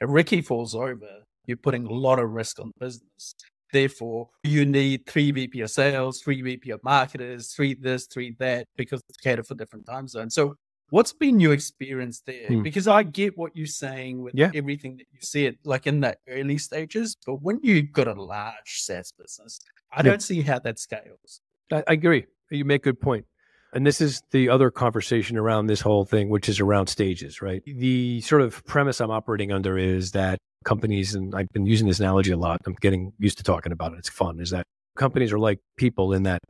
[0.00, 3.34] If Ricky falls over, you're putting a lot of risk on the business.
[3.72, 8.66] Therefore, you need three VP of sales, three VP of marketers, three this, three that,
[8.76, 10.34] because it's catered for different time zones.
[10.34, 10.56] So,
[10.90, 12.46] what's been your experience there?
[12.48, 12.62] Hmm.
[12.62, 14.50] Because I get what you're saying with Yeah.
[14.54, 17.16] everything that you said, like in the early stages.
[17.26, 19.60] But when you've got a large SaaS business,
[19.92, 20.02] I Yeah.
[20.10, 21.40] don't see how that scales.
[21.70, 22.24] I, I agree.
[22.50, 23.26] You make a good point.
[23.74, 27.62] And this is the other conversation around this whole thing, which is around stages, right?
[27.66, 32.00] The sort of premise I'm operating under is that companies, and I've been using this
[32.00, 33.98] analogy a lot, I'm getting used to talking about it.
[33.98, 34.64] It's fun, is that
[34.96, 36.40] companies are like people in that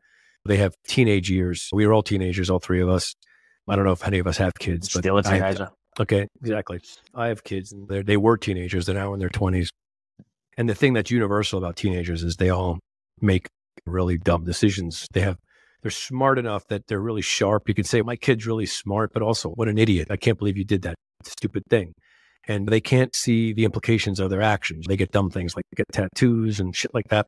[0.44, 1.68] they have teenage years.
[1.73, 3.14] We are all teenagers, all three of us.
[3.68, 5.71] I don't know if any of us have kids, but Still a teenager.
[6.01, 6.81] Okay, exactly.
[7.14, 8.87] I have kids and they were teenagers.
[8.87, 9.68] They're now in their 20s.
[10.57, 12.79] And the thing that's universal about teenagers is they all
[13.21, 13.49] make
[13.85, 15.07] really dumb decisions.
[15.12, 15.37] They have,
[15.83, 17.68] they're smart enough that they're really sharp.
[17.68, 20.09] You could say, my kid's really smart, but also, what an idiot.
[20.11, 20.94] I can't believe you did that
[21.25, 21.94] stupid thing.
[22.49, 24.87] And they can't see the implications of their actions.
[24.89, 27.27] They get dumb things like get tattoos and shit like that.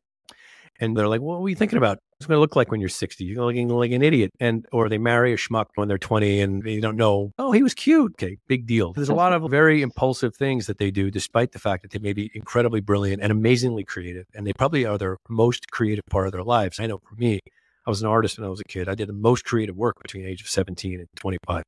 [0.79, 1.99] And they're like, what are you thinking about?
[2.17, 3.23] What's going to look like when you're 60?
[3.23, 4.31] You're looking like an idiot.
[4.39, 7.61] And, or they marry a schmuck when they're 20 and they don't know, oh, he
[7.61, 8.13] was cute.
[8.13, 8.91] Okay, big deal.
[8.93, 11.99] There's a lot of very impulsive things that they do, despite the fact that they
[11.99, 14.25] may be incredibly brilliant and amazingly creative.
[14.33, 16.79] And they probably are their most creative part of their lives.
[16.79, 17.41] I know for me,
[17.85, 18.89] I was an artist when I was a kid.
[18.89, 21.63] I did the most creative work between the age of 17 and 25.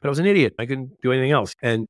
[0.00, 0.54] But I was an idiot.
[0.58, 1.52] I couldn't do anything else.
[1.62, 1.86] And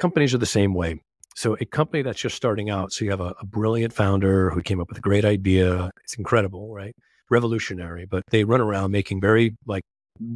[0.00, 1.00] companies are the same way.
[1.36, 4.62] So a company that's just starting out, so you have a, a, brilliant founder who
[4.62, 5.90] came up with a great idea.
[6.02, 6.94] It's incredible, right?
[7.30, 9.84] Revolutionary, but they run around making very like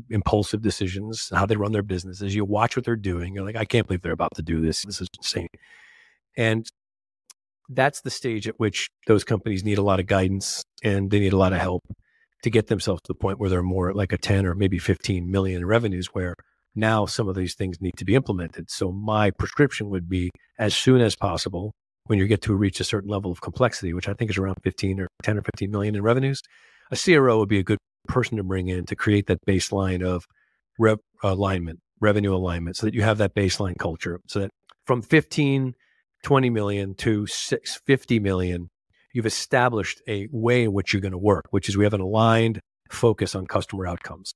[0.08, 2.34] impulsive decisions, how they run their businesses.
[2.34, 3.34] You watch what they're doing.
[3.34, 4.82] You're like, I can't believe they're about to do this.
[4.82, 5.48] This is insane.
[6.36, 6.66] And
[7.68, 11.32] that's the stage at which those companies need a lot of guidance and they need
[11.32, 11.82] a lot of help
[12.42, 15.30] to get themselves to the point where they're more like a 10 or maybe 15
[15.30, 16.34] million revenues where
[16.74, 18.70] now some of these things need to be implemented.
[18.70, 21.72] So my prescription would be as soon as possible
[22.06, 24.56] when you get to reach a certain level of complexity, which I think is around
[24.62, 26.42] 15 or 10 or 15 million in revenues,
[26.90, 30.24] a CRO would be a good person to bring in to create that baseline of
[30.78, 34.20] rev alignment, revenue alignment, so that you have that baseline culture.
[34.26, 34.50] So that
[34.86, 35.72] from 15,
[36.22, 38.68] 20 million to 650 million,
[39.14, 42.00] you've established a way in which you're going to work, which is we have an
[42.00, 42.60] aligned
[42.90, 44.34] focus on customer outcomes.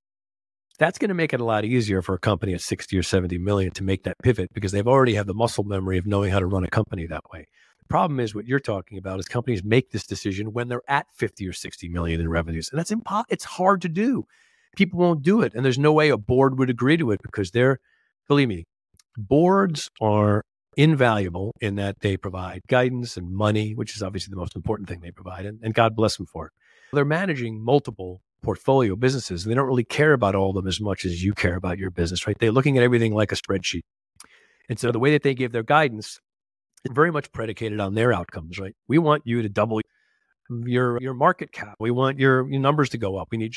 [0.78, 3.36] That's going to make it a lot easier for a company at 60 or 70
[3.38, 6.38] million to make that pivot because they've already have the muscle memory of knowing how
[6.38, 7.48] to run a company that way.
[7.80, 11.06] The problem is what you're talking about is companies make this decision when they're at
[11.14, 12.68] 50 or 60 million in revenues.
[12.70, 14.24] And that's impo- it's hard to do.
[14.76, 15.52] People won't do it.
[15.54, 17.80] And there's no way a board would agree to it because they're,
[18.28, 18.64] believe me,
[19.16, 20.44] boards are
[20.76, 25.00] invaluable in that they provide guidance and money, which is obviously the most important thing
[25.00, 25.44] they provide.
[25.44, 26.52] And, and God bless them for it.
[26.92, 29.44] They're managing multiple portfolio businesses.
[29.44, 31.90] They don't really care about all of them as much as you care about your
[31.90, 32.36] business, right?
[32.38, 33.82] They're looking at everything like a spreadsheet.
[34.68, 36.20] And so the way that they give their guidance
[36.84, 38.74] is very much predicated on their outcomes, right?
[38.86, 39.80] We want you to double
[40.50, 41.76] your your market cap.
[41.78, 43.28] We want your, your numbers to go up.
[43.30, 43.54] We need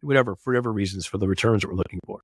[0.00, 2.20] whatever for whatever reasons for the returns that we're looking for.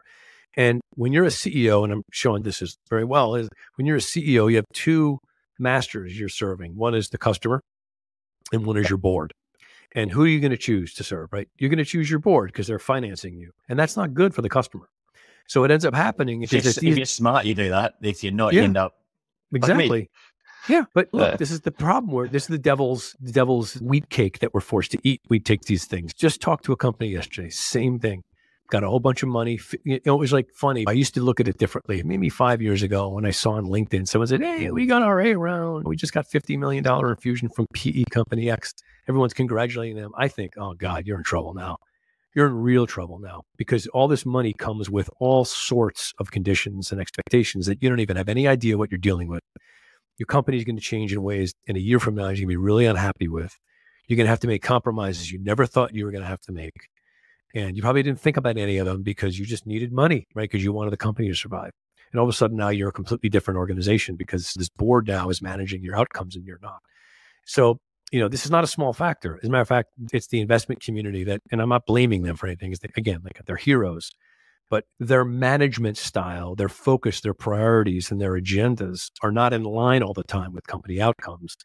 [0.57, 3.97] And when you're a CEO, and I'm showing this is very well, is when you're
[3.97, 5.19] a CEO, you have two
[5.59, 6.77] masters you're serving.
[6.77, 7.61] One is the customer,
[8.53, 9.33] and one is your board.
[9.95, 11.49] And who are you going to choose to serve, right?
[11.57, 13.53] You're going to choose your board because they're financing you.
[13.69, 14.89] And that's not good for the customer.
[15.47, 17.95] So what ends up happening is if, if you're smart, you do that.
[18.03, 18.95] If you're not, yeah, you end up
[19.53, 19.89] exactly.
[19.89, 20.11] Like
[20.69, 23.75] yeah, but look, uh, this is the problem where this is the devil's the devil's
[23.83, 25.21] wheat cake that we're forced to eat.
[25.29, 26.15] We take these things.
[26.15, 27.51] Just talk to a company yesterday.
[27.51, 28.25] Same thing
[28.75, 29.61] got a whole bunch of money.
[29.85, 30.85] You know, it was like funny.
[30.89, 32.03] I used to look at it differently.
[32.03, 35.21] Maybe five years ago when I saw on LinkedIn, someone said, Hey, we got our
[35.21, 35.87] A round.
[35.87, 38.75] We just got $50 million infusion from PE company X.
[39.09, 40.11] Everyone's congratulating them.
[40.19, 41.77] I think, oh God, you're in trouble now.
[42.35, 46.91] You're in real trouble now because all this money comes with all sorts of conditions
[46.91, 49.45] and expectations that you don't even have any idea what you're dealing with.
[50.19, 52.43] Your company is going to change in ways in a year from now you're going
[52.43, 53.57] to be really unhappy with.
[54.09, 56.41] You're going to have to make compromises you never thought you were going to have
[56.43, 56.75] to make
[57.55, 60.51] and you probably didn't think about any of them because you just needed money, right?
[60.51, 61.71] Because you wanted the company to survive.
[62.13, 65.29] And all of a sudden now you're a completely different organization because this board now
[65.31, 66.81] is managing your outcomes and you're not.
[67.47, 67.79] So,
[68.13, 69.39] you know, this is not a small factor.
[69.43, 72.37] As a matter of fact, it's the investment community that, and I'm not blaming them
[72.37, 72.75] for anything.
[72.97, 74.11] Again, like they're heroes,
[74.71, 80.03] but their management style, their focus, their priorities, and their agendas are not in line
[80.03, 81.57] all the time with company outcomes.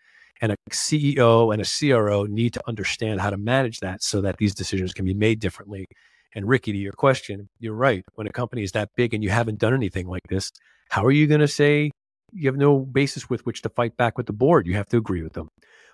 [0.41, 4.37] And a CEO and a CRO need to understand how to manage that so that
[4.37, 5.85] these decisions can be made differently.
[6.33, 8.03] And Ricky, to your question, you're right.
[8.15, 10.51] When a company is that big and you haven't done anything like this,
[10.89, 11.91] how are you going to say
[12.31, 14.65] you have no basis with which to fight back with the board?
[14.65, 15.49] You have to agree with them.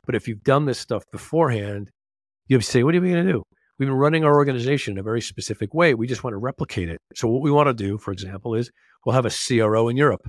[0.06, 1.90] But if you've done this stuff beforehand,
[2.48, 3.44] you say, what are we going to do?
[3.80, 5.96] We've been running our organization in a very specific way.
[5.96, 7.00] We just want to replicate it.
[7.16, 8.70] So what we want to do, for example, is
[9.06, 10.28] we'll have a CRO in Europe.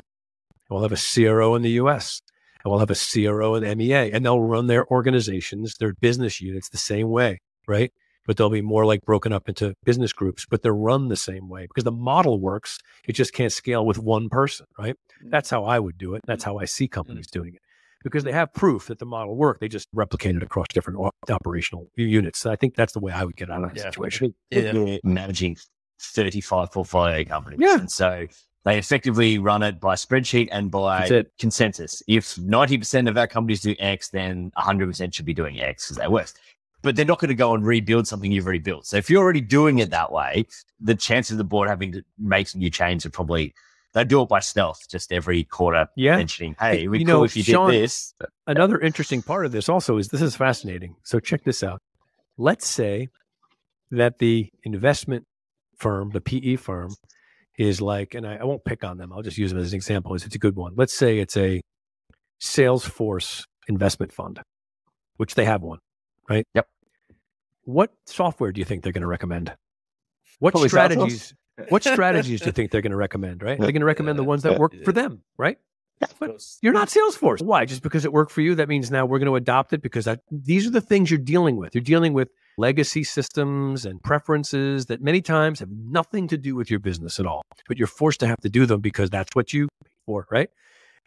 [0.70, 2.20] We'll have a CRO in the US
[2.66, 6.68] and we'll have a CRO and MEA, and they'll run their organizations, their business units
[6.68, 7.92] the same way, right?
[8.26, 11.48] But they'll be more like broken up into business groups, but they're run the same
[11.48, 12.78] way because the model works.
[13.06, 14.96] It just can't scale with one person, right?
[15.24, 15.30] Mm.
[15.30, 16.22] That's how I would do it.
[16.26, 17.60] That's how I see companies doing it
[18.02, 19.60] because they have proof that the model worked.
[19.60, 20.98] They just replicate it across different
[21.30, 22.40] operational units.
[22.40, 23.84] So I think that's the way I would get out of that yeah.
[23.84, 24.34] situation.
[24.50, 24.96] Yeah.
[25.04, 25.56] Managing
[26.00, 27.60] 35 portfolio companies.
[27.62, 27.78] Yeah.
[27.78, 28.26] And so
[28.66, 32.02] they effectively run it by spreadsheet and by consensus.
[32.08, 36.10] If 90% of our companies do X, then 100% should be doing X because they're
[36.10, 36.34] worse.
[36.82, 38.84] But they're not going to go and rebuild something you've already built.
[38.84, 40.46] So if you're already doing it that way,
[40.80, 43.54] the chances of the board having to make some new changes are probably
[43.92, 46.16] they do it by stealth, just every quarter yeah.
[46.16, 48.14] mentioning, hey, we you cool know, if you Sean, did this.
[48.48, 50.96] Another interesting part of this also is this is fascinating.
[51.04, 51.80] So check this out.
[52.36, 53.10] Let's say
[53.92, 55.24] that the investment
[55.76, 56.96] firm, the PE firm,
[57.58, 59.12] is like, and I, I won't pick on them.
[59.12, 60.14] I'll just use them as an example.
[60.14, 60.74] Is it's a good one.
[60.76, 61.62] Let's say it's a
[62.40, 64.40] Salesforce investment fund,
[65.16, 65.78] which they have one,
[66.28, 66.46] right?
[66.54, 66.66] Yep.
[67.64, 69.54] What software do you think they're going to recommend?
[70.38, 71.34] What Probably strategies?
[71.70, 73.42] what strategies do you think they're going to recommend?
[73.42, 73.58] Right?
[73.58, 75.58] They're going to recommend the ones that work for them, right?
[76.18, 77.40] But you're not Salesforce.
[77.40, 77.64] Why?
[77.64, 80.04] Just because it worked for you, that means now we're going to adopt it because
[80.04, 81.74] that, these are the things you're dealing with.
[81.74, 86.70] You're dealing with legacy systems and preferences that many times have nothing to do with
[86.70, 89.52] your business at all, but you're forced to have to do them because that's what
[89.52, 90.48] you pay for, right?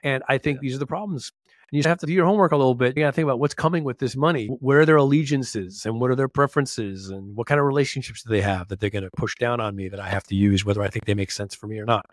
[0.03, 1.31] And I think these are the problems.
[1.71, 2.97] And you have to do your homework a little bit.
[2.97, 4.47] You got to think about what's coming with this money.
[4.47, 8.29] What are their allegiances and what are their preferences and what kind of relationships do
[8.29, 10.65] they have that they're going to push down on me that I have to use,
[10.65, 12.05] whether I think they make sense for me or not.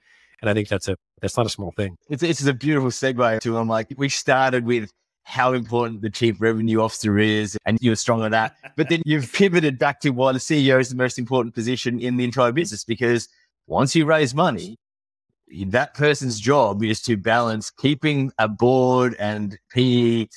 [0.43, 1.97] And I think that's a that's not a small thing.
[2.11, 4.91] It's it's a beautiful segue to I'm like we started with
[5.27, 8.57] how important the chief revenue officer is, and you were strong on that.
[8.77, 12.17] But then you've pivoted back to why the CEO is the most important position in
[12.17, 13.29] the entire business because
[13.67, 14.77] once you raise money,
[15.67, 20.29] that person's job is to balance keeping a board and PE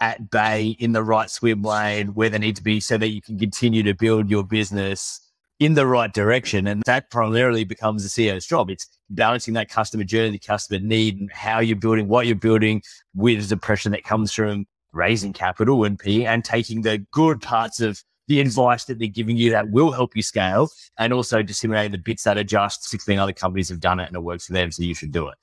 [0.00, 3.20] at bay in the right swim lane where they need to be so that you
[3.20, 5.20] can continue to build your business
[5.60, 6.66] in the right direction.
[6.66, 8.70] And that primarily becomes the CEO's job.
[8.70, 12.82] It's balancing that customer journey, the customer need, and how you're building, what you're building
[13.14, 17.80] with the pressure that comes from raising capital and P and taking the good parts
[17.80, 20.68] of the advice that they're giving you that will help you scale
[20.98, 24.16] and also disseminating the bits that are just 16 other companies have done it and
[24.16, 24.70] it works for them.
[24.70, 25.36] So you should do it.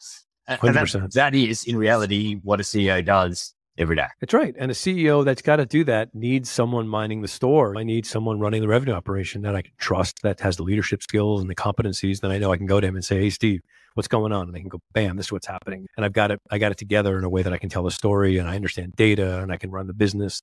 [0.47, 1.01] And 100%.
[1.01, 4.07] that, that is in reality what a CEO does every day.
[4.19, 4.55] That's right.
[4.57, 7.77] And a CEO that's got to do that needs someone minding the store.
[7.77, 11.01] I need someone running the revenue operation that I can trust that has the leadership
[11.03, 12.21] skills and the competencies.
[12.21, 13.61] Then I know I can go to him and say, Hey, Steve,
[13.97, 14.47] what's going on?
[14.47, 15.87] And they can go, bam, this is what's happening.
[15.97, 17.83] And I've got it, I got it together in a way that I can tell
[17.83, 20.41] the story and I understand data and I can run the business.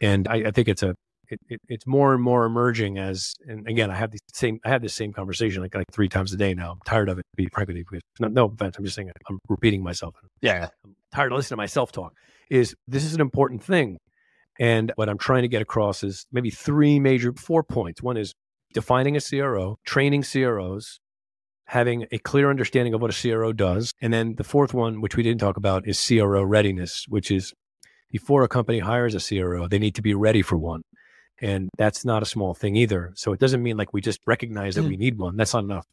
[0.00, 0.96] And I, I think it's a,
[1.28, 4.68] it, it, it's more and more emerging as, and again, I have the same, I
[4.68, 6.72] have this same conversation like, like three times a day now.
[6.72, 8.76] I'm tired of it, to be frank with you, because no, no offense.
[8.76, 10.14] I'm just saying I'm repeating myself.
[10.40, 10.68] Yeah.
[10.84, 12.12] I'm tired of listening to myself talk
[12.52, 13.98] is this is an important thing.
[14.60, 18.02] And what I'm trying to get across is maybe three major, four points.
[18.02, 18.34] One is
[18.74, 21.00] defining a CRO, training CROs,
[21.66, 23.92] having a clear understanding of what a CRO does.
[24.02, 27.54] And then the fourth one, which we didn't talk about, is CRO readiness, which is
[28.10, 30.82] before a company hires a CRO, they need to be ready for one.
[31.42, 33.12] And that's not a small thing either.
[33.16, 34.90] So it doesn't mean like we just recognize that mm.
[34.90, 35.36] we need one.
[35.36, 35.86] That's not enough.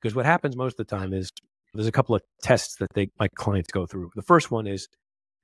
[0.00, 1.30] Because what happens most of the time is
[1.74, 4.10] there's a couple of tests that they my clients go through.
[4.16, 4.88] The first one is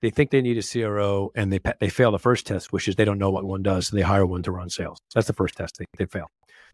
[0.00, 2.96] they think they need a CRO and they they fail the first test, which is
[2.96, 4.98] they don't know what one does, so they hire one to run sales.
[5.14, 6.26] That's the first test they, they fail.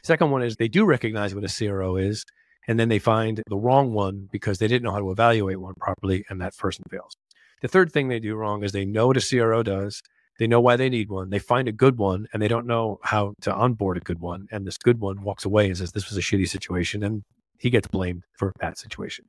[0.05, 2.25] Second one is they do recognize what a CRO is,
[2.69, 5.75] and then they find the wrong one because they didn't know how to evaluate one
[5.81, 7.17] properly, and that person fails.
[7.63, 10.03] The third thing they do wrong is they know what a CRO does,
[10.39, 12.99] they know why they need one, they find a good one, and they don't know
[13.03, 16.09] how to onboard a good one, and this good one walks away and says this
[16.09, 17.23] was a shitty situation, and
[17.59, 19.25] he gets blamed for that situation.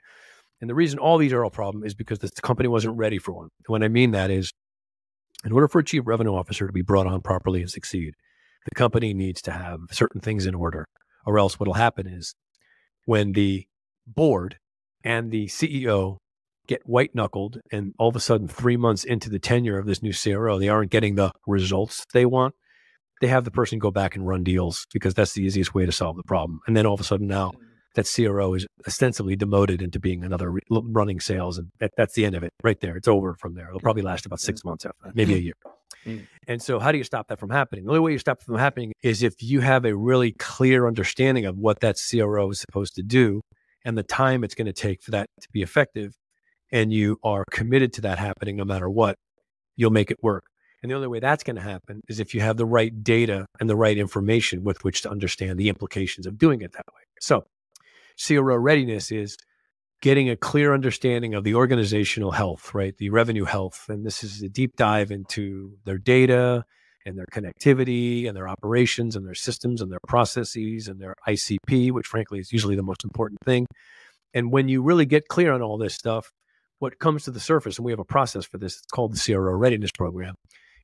[0.60, 3.32] And the reason all these are a problem is because the company wasn't ready for
[3.32, 3.50] one.
[3.66, 4.52] And what I mean that is,
[5.46, 8.14] in order for a chief revenue officer to be brought on properly and succeed,
[8.66, 10.86] the company needs to have certain things in order,
[11.26, 12.34] or else what'll happen is
[13.06, 13.66] when the
[14.06, 14.58] board
[15.04, 16.18] and the CEO
[16.68, 20.04] get white knuckled, and all of a sudden, three months into the tenure of this
[20.04, 22.56] new CRO, they aren't getting the results they want.
[23.22, 25.92] They have the person go back and run deals because that's the easiest way to
[25.92, 26.60] solve the problem.
[26.68, 27.54] And then all of a sudden, now
[27.96, 32.26] that CRO is ostensibly demoted into being another re- running sales, and that, that's the
[32.26, 32.96] end of it, right there.
[32.96, 33.70] It's over from there.
[33.70, 35.56] It'll probably last about six months after that, maybe a year.
[36.06, 36.28] Mm.
[36.48, 37.86] And so, how do you stop that from happening?
[37.86, 40.88] The only way you stop it from happening is if you have a really clear
[40.88, 43.42] understanding of what that CRO is supposed to do
[43.84, 46.14] and the time it's going to take for that to be effective,
[46.72, 49.16] and you are committed to that happening no matter what,
[49.76, 50.44] you'll make it work.
[50.82, 53.46] And the only way that's going to happen is if you have the right data
[53.60, 57.02] and the right information with which to understand the implications of doing it that way.
[57.20, 57.46] So,
[58.24, 59.38] CRO readiness is
[60.02, 62.96] getting a clear understanding of the organizational health, right?
[62.98, 63.86] The revenue health.
[63.90, 66.66] And this is a deep dive into their data
[67.06, 71.92] and their connectivity and their operations and their systems and their processes and their ICP,
[71.92, 73.66] which frankly is usually the most important thing.
[74.34, 76.32] And when you really get clear on all this stuff,
[76.80, 79.20] what comes to the surface, and we have a process for this, it's called the
[79.20, 80.36] CRO readiness program,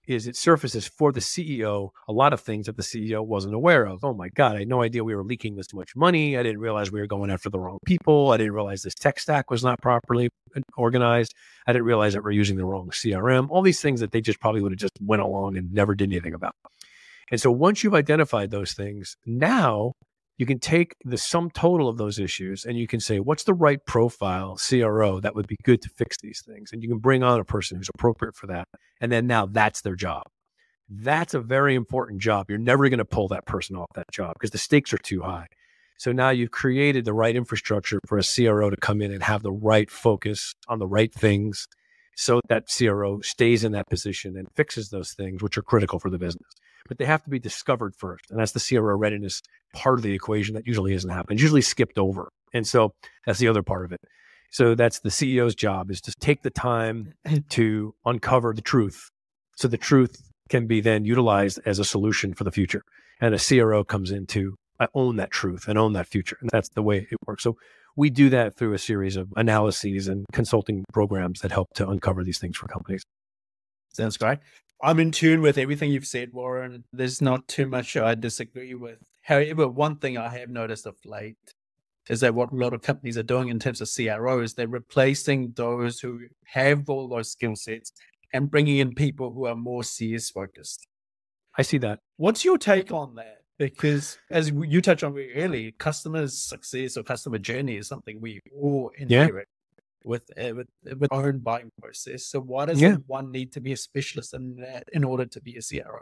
[0.07, 3.85] is it surfaces for the CEO a lot of things that the CEO wasn't aware
[3.85, 4.03] of.
[4.03, 6.37] Oh my God, I had no idea we were leaking this much money.
[6.37, 8.31] I didn't realize we were going after the wrong people.
[8.31, 10.29] I didn't realize this tech stack was not properly
[10.77, 11.33] organized.
[11.65, 13.47] I didn't realize that we're using the wrong CRM.
[13.49, 16.11] All these things that they just probably would have just went along and never did
[16.11, 16.55] anything about.
[17.31, 19.93] And so once you've identified those things, now
[20.43, 23.53] you can take the sum total of those issues and you can say, what's the
[23.53, 26.73] right profile CRO that would be good to fix these things?
[26.73, 28.67] And you can bring on a person who's appropriate for that.
[28.99, 30.23] And then now that's their job.
[30.89, 32.47] That's a very important job.
[32.49, 35.21] You're never going to pull that person off that job because the stakes are too
[35.21, 35.47] high.
[35.97, 39.43] So now you've created the right infrastructure for a CRO to come in and have
[39.43, 41.69] the right focus on the right things
[42.17, 46.09] so that CRO stays in that position and fixes those things which are critical for
[46.09, 46.51] the business.
[46.93, 48.29] But they have to be discovered first.
[48.29, 49.41] And that's the CRO readiness
[49.73, 52.29] part of the equation that usually isn't happening, usually skipped over.
[52.53, 52.93] And so
[53.25, 54.01] that's the other part of it.
[54.51, 57.15] So that's the CEO's job is to take the time
[57.49, 59.09] to uncover the truth.
[59.55, 62.83] So the truth can be then utilized as a solution for the future.
[63.19, 66.37] And a CRO comes in to uh, own that truth and own that future.
[66.41, 67.41] And that's the way it works.
[67.41, 67.57] So
[67.95, 72.23] we do that through a series of analyses and consulting programs that help to uncover
[72.23, 73.01] these things for companies.
[73.93, 74.37] Sounds great.
[74.83, 76.83] I'm in tune with everything you've said, Warren.
[76.91, 78.99] There's not too much I disagree with.
[79.21, 81.37] However, one thing I have noticed of late
[82.09, 85.53] is that what a lot of companies are doing in terms of CROs, they're replacing
[85.55, 87.93] those who have all those skill sets
[88.33, 90.85] and bringing in people who are more CS focused.
[91.57, 91.99] I see that.
[92.17, 93.37] What's your take on that?
[93.57, 98.41] Because as you touched on very early, customer success or customer journey is something we
[98.53, 99.47] all inherit.
[100.03, 100.67] With, uh, with
[100.99, 102.25] with our own buying process.
[102.25, 102.97] So why does yeah.
[103.07, 106.01] one need to be a specialist in that in order to be a CRO?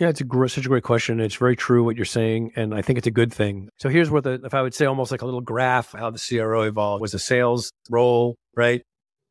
[0.00, 1.18] Yeah, it's a gr- such a great question.
[1.18, 3.68] It's very true what you're saying, and I think it's a good thing.
[3.78, 6.24] So here's what the if I would say almost like a little graph how the
[6.24, 8.82] CRO evolved was a sales role, right?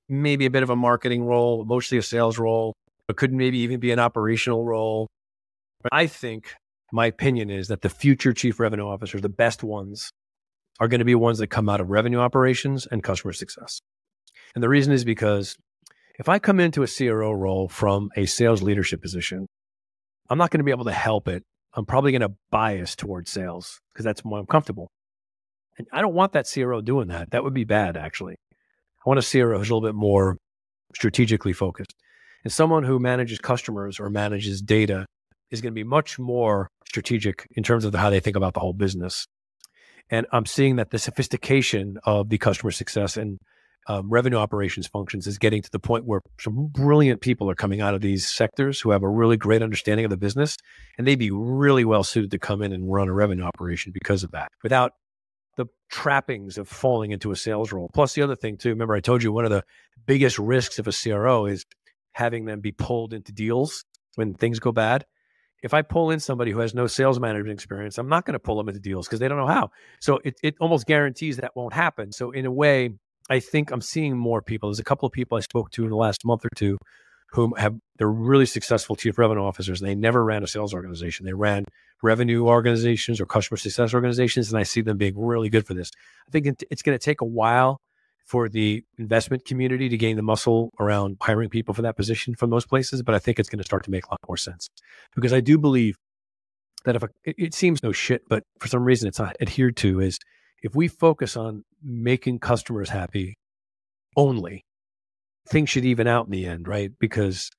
[0.09, 2.73] Maybe a bit of a marketing role, mostly a sales role,
[3.07, 5.07] but could maybe even be an operational role.
[5.81, 6.53] But I think
[6.91, 10.11] my opinion is that the future chief revenue officers, the best ones,
[10.79, 13.79] are going to be ones that come out of revenue operations and customer success.
[14.55, 15.55] And the reason is because
[16.19, 19.47] if I come into a CRO role from a sales leadership position,
[20.29, 21.43] I'm not going to be able to help it.
[21.73, 24.89] I'm probably going to bias towards sales because that's more I'm comfortable.
[25.77, 27.31] And I don't want that CRO doing that.
[27.31, 28.35] That would be bad, actually.
[29.05, 30.37] I want a CRO who's a little bit more
[30.95, 31.93] strategically focused.
[32.43, 35.05] And someone who manages customers or manages data
[35.51, 38.53] is going to be much more strategic in terms of the, how they think about
[38.53, 39.27] the whole business.
[40.09, 43.37] And I'm seeing that the sophistication of the customer success and
[43.87, 47.81] um, revenue operations functions is getting to the point where some brilliant people are coming
[47.81, 50.57] out of these sectors who have a really great understanding of the business,
[50.97, 54.23] and they'd be really well suited to come in and run a revenue operation because
[54.23, 54.93] of that, without
[55.55, 57.89] the trappings of falling into a sales role.
[57.93, 59.63] Plus, the other thing too, remember I told you one of the
[60.05, 61.65] biggest risks of a CRO is
[62.13, 63.83] having them be pulled into deals
[64.15, 65.05] when things go bad
[65.63, 68.39] if I pull in somebody who has no sales management experience, I'm not going to
[68.39, 69.71] pull them into deals because they don't know how.
[69.99, 72.11] So it, it almost guarantees that won't happen.
[72.11, 72.91] So in a way,
[73.29, 74.69] I think I'm seeing more people.
[74.69, 76.77] There's a couple of people I spoke to in the last month or two
[77.31, 79.81] whom have they're really successful chief revenue officers.
[79.81, 81.25] They never ran a sales organization.
[81.25, 81.65] They ran
[82.01, 85.91] revenue organizations or customer success organizations, and I see them being really good for this.
[86.27, 87.81] I think it's going to take a while
[88.25, 92.49] for the investment community to gain the muscle around hiring people for that position from
[92.49, 93.01] those places.
[93.01, 94.69] But I think it's going to start to make a lot more sense
[95.15, 95.97] because I do believe
[96.85, 99.75] that if a, it, it seems no shit, but for some reason it's not adhered
[99.77, 100.19] to is
[100.63, 103.37] if we focus on making customers happy
[104.15, 104.65] only,
[105.49, 106.91] things should even out in the end, right?
[106.99, 107.49] Because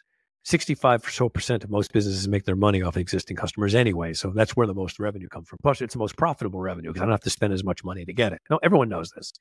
[0.44, 4.14] 65 or so percent of most businesses make their money off existing customers anyway.
[4.14, 5.58] So that's where the most revenue comes from.
[5.62, 8.04] Plus, it's the most profitable revenue because I don't have to spend as much money
[8.04, 8.40] to get it.
[8.50, 9.32] No, everyone knows this.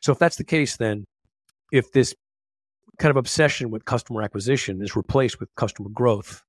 [0.00, 1.04] So if that's the case, then
[1.72, 2.14] if this
[2.98, 6.42] kind of obsession with customer acquisition is replaced with customer growth,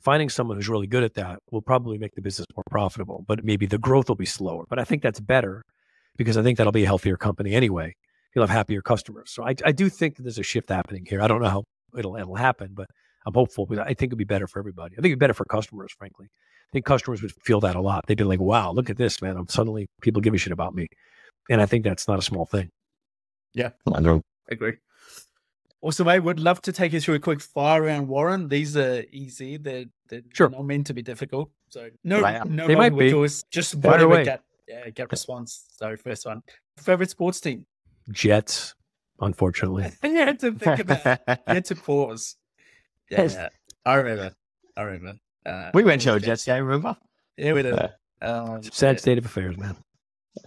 [0.00, 3.44] finding someone who's really good at that will probably make the business more profitable, but
[3.44, 4.64] maybe the growth will be slower.
[4.68, 5.64] But I think that's better
[6.18, 7.94] because I think that'll be a healthier company anyway.
[8.34, 9.30] You'll have happier customers.
[9.30, 11.22] So I, I do think that there's a shift happening here.
[11.22, 11.64] I don't know how
[11.96, 12.88] it'll it'll happen, but
[13.24, 13.64] I'm hopeful.
[13.64, 14.94] But I think it'd be better for everybody.
[14.94, 16.26] I think it'd be better for customers, frankly.
[16.26, 18.04] I think customers would feel that a lot.
[18.06, 19.36] They'd be like, "Wow, look at this, man!
[19.38, 20.88] I'm suddenly people give a shit about me,"
[21.48, 22.68] and I think that's not a small thing.
[23.54, 24.74] Yeah, I agree.
[25.80, 28.48] Also, I would love to take you through a quick fire round, Warren.
[28.48, 29.56] These are easy.
[29.56, 30.50] They're, they're sure.
[30.50, 31.50] not meant to be difficult.
[31.68, 33.10] So no, no they might be.
[33.10, 33.44] Choice.
[33.50, 35.66] Just whatever get, yeah, get response.
[35.76, 36.42] So first one,
[36.76, 37.66] favorite sports team?
[38.10, 38.74] Jets.
[39.20, 41.04] Unfortunately, you had to think about.
[41.04, 41.20] It.
[41.26, 42.36] You had to pause.
[43.10, 43.48] Yeah, yeah.
[43.84, 44.32] I remember.
[44.76, 45.18] I remember.
[45.44, 46.64] Uh, we went to a Jets game.
[46.64, 46.96] Remember?
[47.36, 47.74] Yeah, we did.
[47.74, 47.88] Uh,
[48.22, 49.00] um, sad yeah.
[49.00, 49.76] state of affairs, man.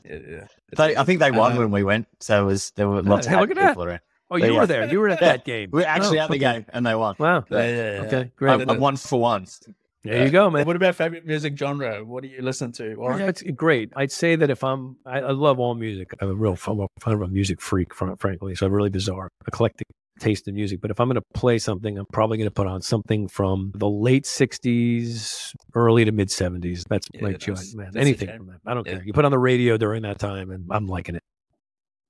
[0.05, 0.47] Yeah, yeah.
[0.77, 3.27] They, I think they won uh, when we went, so it was there were lots
[3.27, 3.77] hey, of look at that.
[3.77, 3.99] around.
[4.29, 4.89] Oh, you were there.
[4.89, 5.69] You were at that game.
[5.73, 7.15] We are actually oh, at the game, and they won.
[7.19, 7.43] Wow.
[7.49, 8.01] Yeah, yeah, yeah.
[8.03, 8.69] Okay, great.
[8.69, 9.61] I, I won for once.
[10.03, 10.65] There you go, man.
[10.65, 12.03] What about favorite music genre?
[12.03, 12.95] What do you listen to?
[12.95, 13.19] Or...
[13.19, 13.91] Yeah, it's great.
[13.95, 16.11] I'd say that if I'm, I, I love all music.
[16.19, 18.55] I'm a real, I'm a, I'm a music freak, frankly.
[18.55, 19.87] So I'm really bizarre, eclectic
[20.19, 20.81] taste in music.
[20.81, 23.71] But if I'm going to play something, I'm probably going to put on something from
[23.75, 26.83] the late '60s, early to mid '70s.
[26.89, 27.91] That's yeah, my choice, man.
[27.95, 28.59] Anything from that.
[28.65, 28.93] I don't yeah.
[28.93, 29.03] care.
[29.03, 31.23] You put on the radio during that time, and I'm liking it.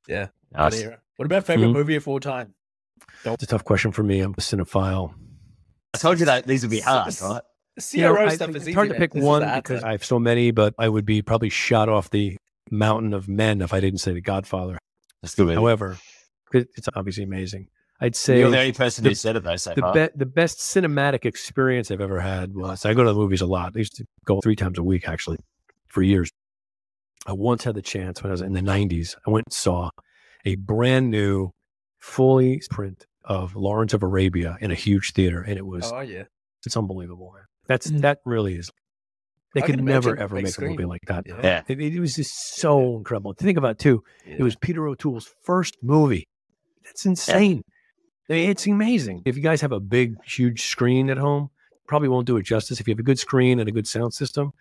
[0.07, 0.27] Yeah.
[0.51, 0.85] Nice.
[1.17, 1.73] What about favorite mm-hmm.
[1.73, 2.53] movie of all time?
[3.25, 4.19] It's a tough question for me.
[4.19, 5.13] I'm a cinephile.
[5.93, 7.41] I told you that these would be hard, right?
[7.81, 10.19] CRO you know, stuff is it's hard to pick this one because I have so
[10.19, 12.37] many, but I would be probably shot off the
[12.69, 14.77] mountain of men if I didn't say The Godfather.
[15.21, 15.53] That's good.
[15.53, 15.97] However,
[16.53, 17.67] it- it's obviously amazing.
[17.99, 19.93] I'd say You're the only person the- who said it though so the, far.
[19.93, 23.45] be- the best cinematic experience I've ever had was I go to the movies a
[23.45, 23.73] lot.
[23.75, 25.37] I used to go three times a week actually
[25.87, 26.31] for years.
[27.27, 29.15] I once had the chance when I was in the 90s.
[29.27, 29.91] I went and saw
[30.45, 31.51] a brand new,
[31.99, 36.23] fully print of Lawrence of Arabia in a huge theater, and it was Oh yeah.
[36.65, 37.33] it's unbelievable.
[37.35, 37.43] Man.
[37.67, 38.01] That's Mm.
[38.01, 38.69] that really is.
[39.53, 41.25] They I could never ever big make a movie like that.
[41.27, 41.39] Yeah.
[41.43, 41.61] yeah.
[41.67, 43.33] It, it was just so incredible.
[43.33, 46.27] To think about it, too, it was Peter O'Toole's first movie.
[46.85, 47.63] That's insane.
[48.29, 49.23] I mean, it's amazing.
[49.25, 51.49] If you guys have a big, huge screen at home,
[51.85, 52.79] probably won't do it justice.
[52.79, 54.51] If you have a good screen and a good sound system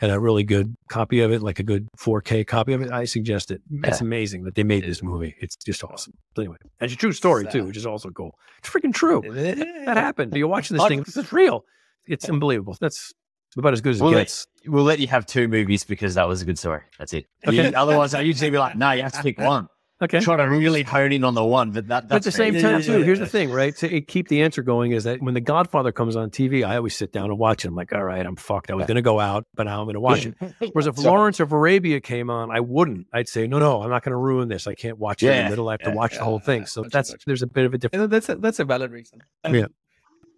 [0.00, 3.04] and a really good copy of it, like a good 4K copy of it, I
[3.04, 3.60] suggest it.
[3.84, 5.34] It's amazing that they made this movie.
[5.40, 6.14] It's just awesome.
[6.34, 8.34] But anyway, and it's a true story, too, which is also cool.
[8.60, 9.20] It's freaking true.
[9.26, 10.34] That happened.
[10.34, 11.02] You're watching this thing.
[11.02, 11.64] This is real.
[12.08, 12.76] It's unbelievable.
[12.80, 13.12] That's
[13.56, 14.46] about as good as it We'll let, gets.
[14.66, 16.82] we'll let you have two movies because that was a good story.
[16.98, 17.26] That's it.
[17.46, 17.70] Okay.
[17.70, 19.68] You- otherwise, I usually be like, no, you have to pick one.
[20.00, 20.20] Okay.
[20.20, 22.62] Try to really hone in on the one, but that But at the same me.
[22.62, 23.74] Time, too, here's the thing, right?
[23.78, 26.96] To keep the answer going is that when The Godfather comes on TV, I always
[26.96, 27.68] sit down and watch it.
[27.68, 28.70] I'm like, all right, I'm fucked.
[28.70, 30.34] I was going to go out, but now I'm going to watch it.
[30.72, 31.08] Whereas if Sorry.
[31.08, 33.08] Lawrence of Arabia came on, I wouldn't.
[33.12, 34.68] I'd say, no, no, I'm not going to ruin this.
[34.68, 35.68] I can't watch it in Yeah, the middle.
[35.68, 36.66] I have to yeah, watch the whole thing.
[36.66, 38.08] So Gotcha, that's there's a bit of a difference.
[38.08, 39.24] That's a, that's a valid reason.
[39.42, 39.66] Um, Yeah.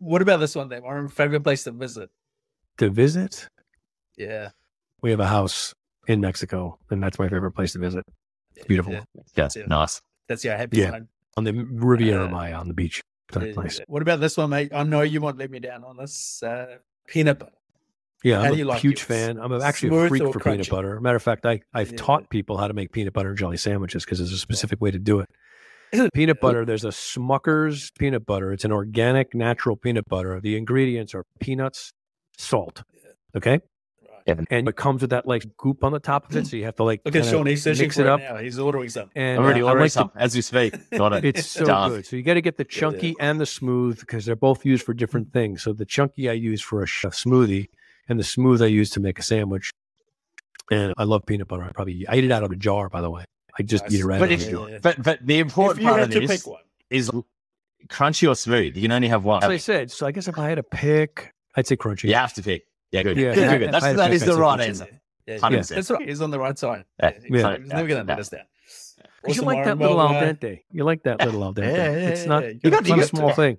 [0.01, 0.83] What about this one then?
[0.83, 2.11] Our favorite place to visit?
[2.79, 3.49] To visit,
[4.17, 4.51] Yeah.
[5.03, 5.75] we have a house
[6.09, 8.05] in Mexico, and that's my favorite place to visit.
[8.57, 9.05] It's beautiful Yeah.
[9.37, 9.67] Yeah, Yeah.
[9.67, 10.01] nice.
[10.27, 10.91] That's your happy Yeah.
[10.91, 11.09] zone.
[11.37, 13.01] on the Riviera Uh, Maya on the beach.
[13.33, 13.79] That's Yeah, nice.
[13.79, 13.85] yeah.
[13.87, 14.73] What about this one, mate?
[14.75, 16.43] I know you won't let me down on this.
[16.43, 17.53] Uh, peanut butter.
[18.25, 19.07] Yeah, How I'm a like huge yours?
[19.07, 19.39] fan.
[19.39, 21.01] I'm a- actually a freak or for peanut butter.
[21.01, 21.97] Matter of fact, I, I've Yeah.
[21.99, 24.91] taught people how to make peanut butter and jelly sandwiches because there's a specific way
[24.91, 25.31] to do it.
[26.15, 28.53] peanut butter, there's a Smucker's peanut butter.
[28.53, 30.41] It's an organic, natural peanut butter.
[30.41, 31.93] The ingredients are peanuts,
[32.37, 32.83] salt.
[33.37, 33.61] Okay.
[34.27, 34.35] Yeah.
[34.51, 36.47] And it comes with that like goop on the top of it.
[36.47, 37.47] So you have to like Look at kinda Sean.
[37.47, 38.21] He's searching mix for it it up.
[38.21, 38.37] now.
[38.37, 39.11] He's ordering something.
[39.21, 40.75] And I'm already uh, ordering like to- some as we speak.
[40.91, 41.25] Got it.
[41.25, 41.91] it's so Done.
[41.91, 42.07] good.
[42.07, 44.93] So you got to get the chunky and the smooth because they're both used for
[44.93, 45.63] different things.
[45.63, 47.69] So the chunky I use for a, sh- a smoothie,
[48.09, 49.71] and the smooth I use to make a sandwich.
[50.71, 51.65] And I love peanut butter.
[51.65, 53.25] I probably I eat it out of a jar, by the way.
[53.59, 54.51] I just eat it right But if a.
[54.51, 54.79] Yeah.
[54.83, 57.11] But but the important part of this one, is
[57.89, 58.77] crunchy or smooth.
[58.77, 59.43] You can only have one.
[59.43, 62.05] As I said, so I guess if I had to pick, I'd say crunchy.
[62.05, 62.65] You have to pick.
[62.93, 63.17] Yeah, good.
[63.17, 63.73] Yeah, good, yeah, good, good.
[63.75, 64.87] That's, I had to that pick, is the right answer.
[65.27, 65.41] Yeah, yeah.
[65.41, 65.69] 100%.
[65.69, 66.09] That's right.
[66.09, 66.85] He's on the right side.
[67.01, 67.13] Yeah.
[67.13, 67.57] He's, Yeah.
[67.59, 68.21] he's never going to let Yeah.
[68.21, 68.41] us down.
[69.23, 70.63] Because you like that little Well, al dente.
[70.73, 71.67] You like that little al dente.
[71.67, 72.49] Yeah, yeah, it's not, yeah.
[72.51, 73.59] it's You got- you not a small thing.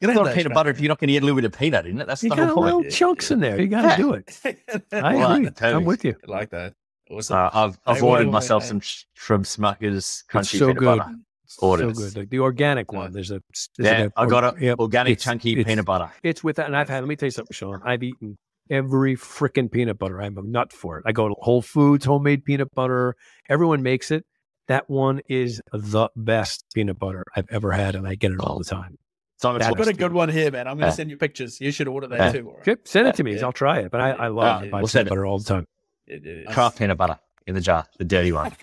[0.00, 1.40] You're It's gonna not have peanut butter if you're not going to get a little
[1.40, 2.06] bit of peanut in it.
[2.06, 3.60] That's You the got whole little chunks in there.
[3.60, 4.38] You got to do it.
[4.92, 5.50] I agree.
[5.62, 6.14] I'm with you.
[6.26, 6.74] Like that.
[7.10, 7.36] Awesome.
[7.36, 10.98] Uh, I've, I've ordered myself wait, some sh- from Smucker's crunchy It's so peanut good.
[10.98, 11.14] butter.
[11.46, 11.94] So good.
[12.14, 13.12] The, the organic one.
[13.12, 13.40] There's a.
[13.78, 16.10] there's Yeah, like I got a yep, organic it's- chunky it's- peanut butter.
[16.22, 17.00] It's with that, and I've had.
[17.00, 17.80] Let me tell you something, Sean.
[17.84, 18.36] I've eaten
[18.68, 20.20] every freaking peanut butter.
[20.20, 21.04] I'm a nut for it.
[21.06, 23.14] I go to Whole Foods, homemade peanut butter.
[23.48, 24.24] Everyone makes it.
[24.66, 28.58] That one is the best peanut butter I've ever had, and I get it all
[28.58, 28.96] the time.
[29.36, 30.66] It's on I've got a good one here, man.
[30.66, 30.90] I'm going Yeah.
[30.90, 31.60] to send you pictures.
[31.60, 32.32] You should order that Yeah.
[32.32, 32.48] too.
[32.48, 32.68] all right?
[32.68, 33.36] Okay, send it to me.
[33.36, 33.44] Yeah.
[33.44, 33.92] I'll try it.
[33.92, 35.10] But I, I love Yeah, buying we'll send peanut it.
[35.10, 35.66] butter all the time.
[36.06, 38.52] It- it- Kraft peanut butter in the jar, the dirty one.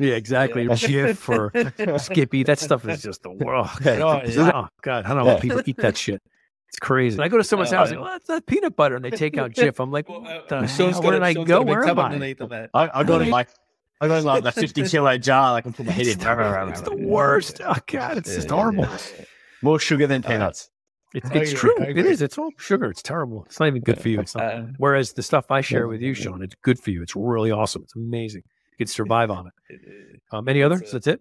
[0.00, 0.62] Yeah, exactly.
[0.62, 0.68] Yeah.
[0.70, 2.44] Jif or Skippy.
[2.44, 3.66] That stuff is just the world.
[3.68, 4.52] Oh, yeah.
[4.54, 6.22] Oh God, I don't know how people eat that shit.
[6.68, 7.18] It's crazy.
[7.18, 9.10] When I go to someone's Uh, house, like, well, that's not peanut butter, and they
[9.10, 9.80] take out Jif.
[9.80, 11.02] I'm like, Well, uh, what the Sean's hell?
[11.02, 11.44] Where did I go?
[11.44, 12.04] got a Where am tub I?
[12.04, 12.70] underneath of that.
[12.74, 13.48] I, I got it like
[14.00, 15.52] I got like the 50 kilo jar.
[15.52, 16.20] Like I put my head It's in.
[16.20, 17.60] the, it's the worst.
[17.64, 18.86] Oh God, it's just horrible.
[19.62, 20.70] More sugar than peanuts.
[21.14, 21.74] It's, I it's agree, true.
[21.80, 22.10] I It agree.
[22.10, 22.22] is.
[22.22, 22.90] It's all sugar.
[22.90, 23.44] It's terrible.
[23.46, 24.20] It's not even good for you.
[24.20, 24.44] It's not.
[24.44, 27.02] Uh, Whereas the stuff I share with you, Sean, it's good for you.
[27.02, 27.82] It's really awesome.
[27.82, 28.42] It's amazing.
[28.72, 29.80] You can survive on it.
[30.30, 30.80] Um, any others?
[30.80, 31.20] That's, That's it.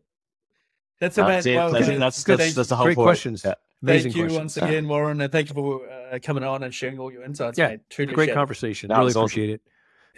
[1.00, 1.56] That's about that's it.
[1.56, 2.02] well, That's, good.
[2.02, 2.40] that's, Good.
[2.40, 3.06] that's, that's the whole Great point.
[3.06, 3.44] questions.
[3.46, 3.54] Yeah.
[3.84, 4.40] Amazing Thank you questions.
[4.40, 7.58] once again, Warren, and thank you for uh, coming on and sharing all your insights.
[7.58, 7.80] Yeah, mate.
[7.90, 8.90] Truly Great conversation.
[8.90, 9.62] That really appreciate it.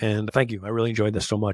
[0.01, 0.61] And thank you.
[0.63, 1.47] I really enjoyed this so much.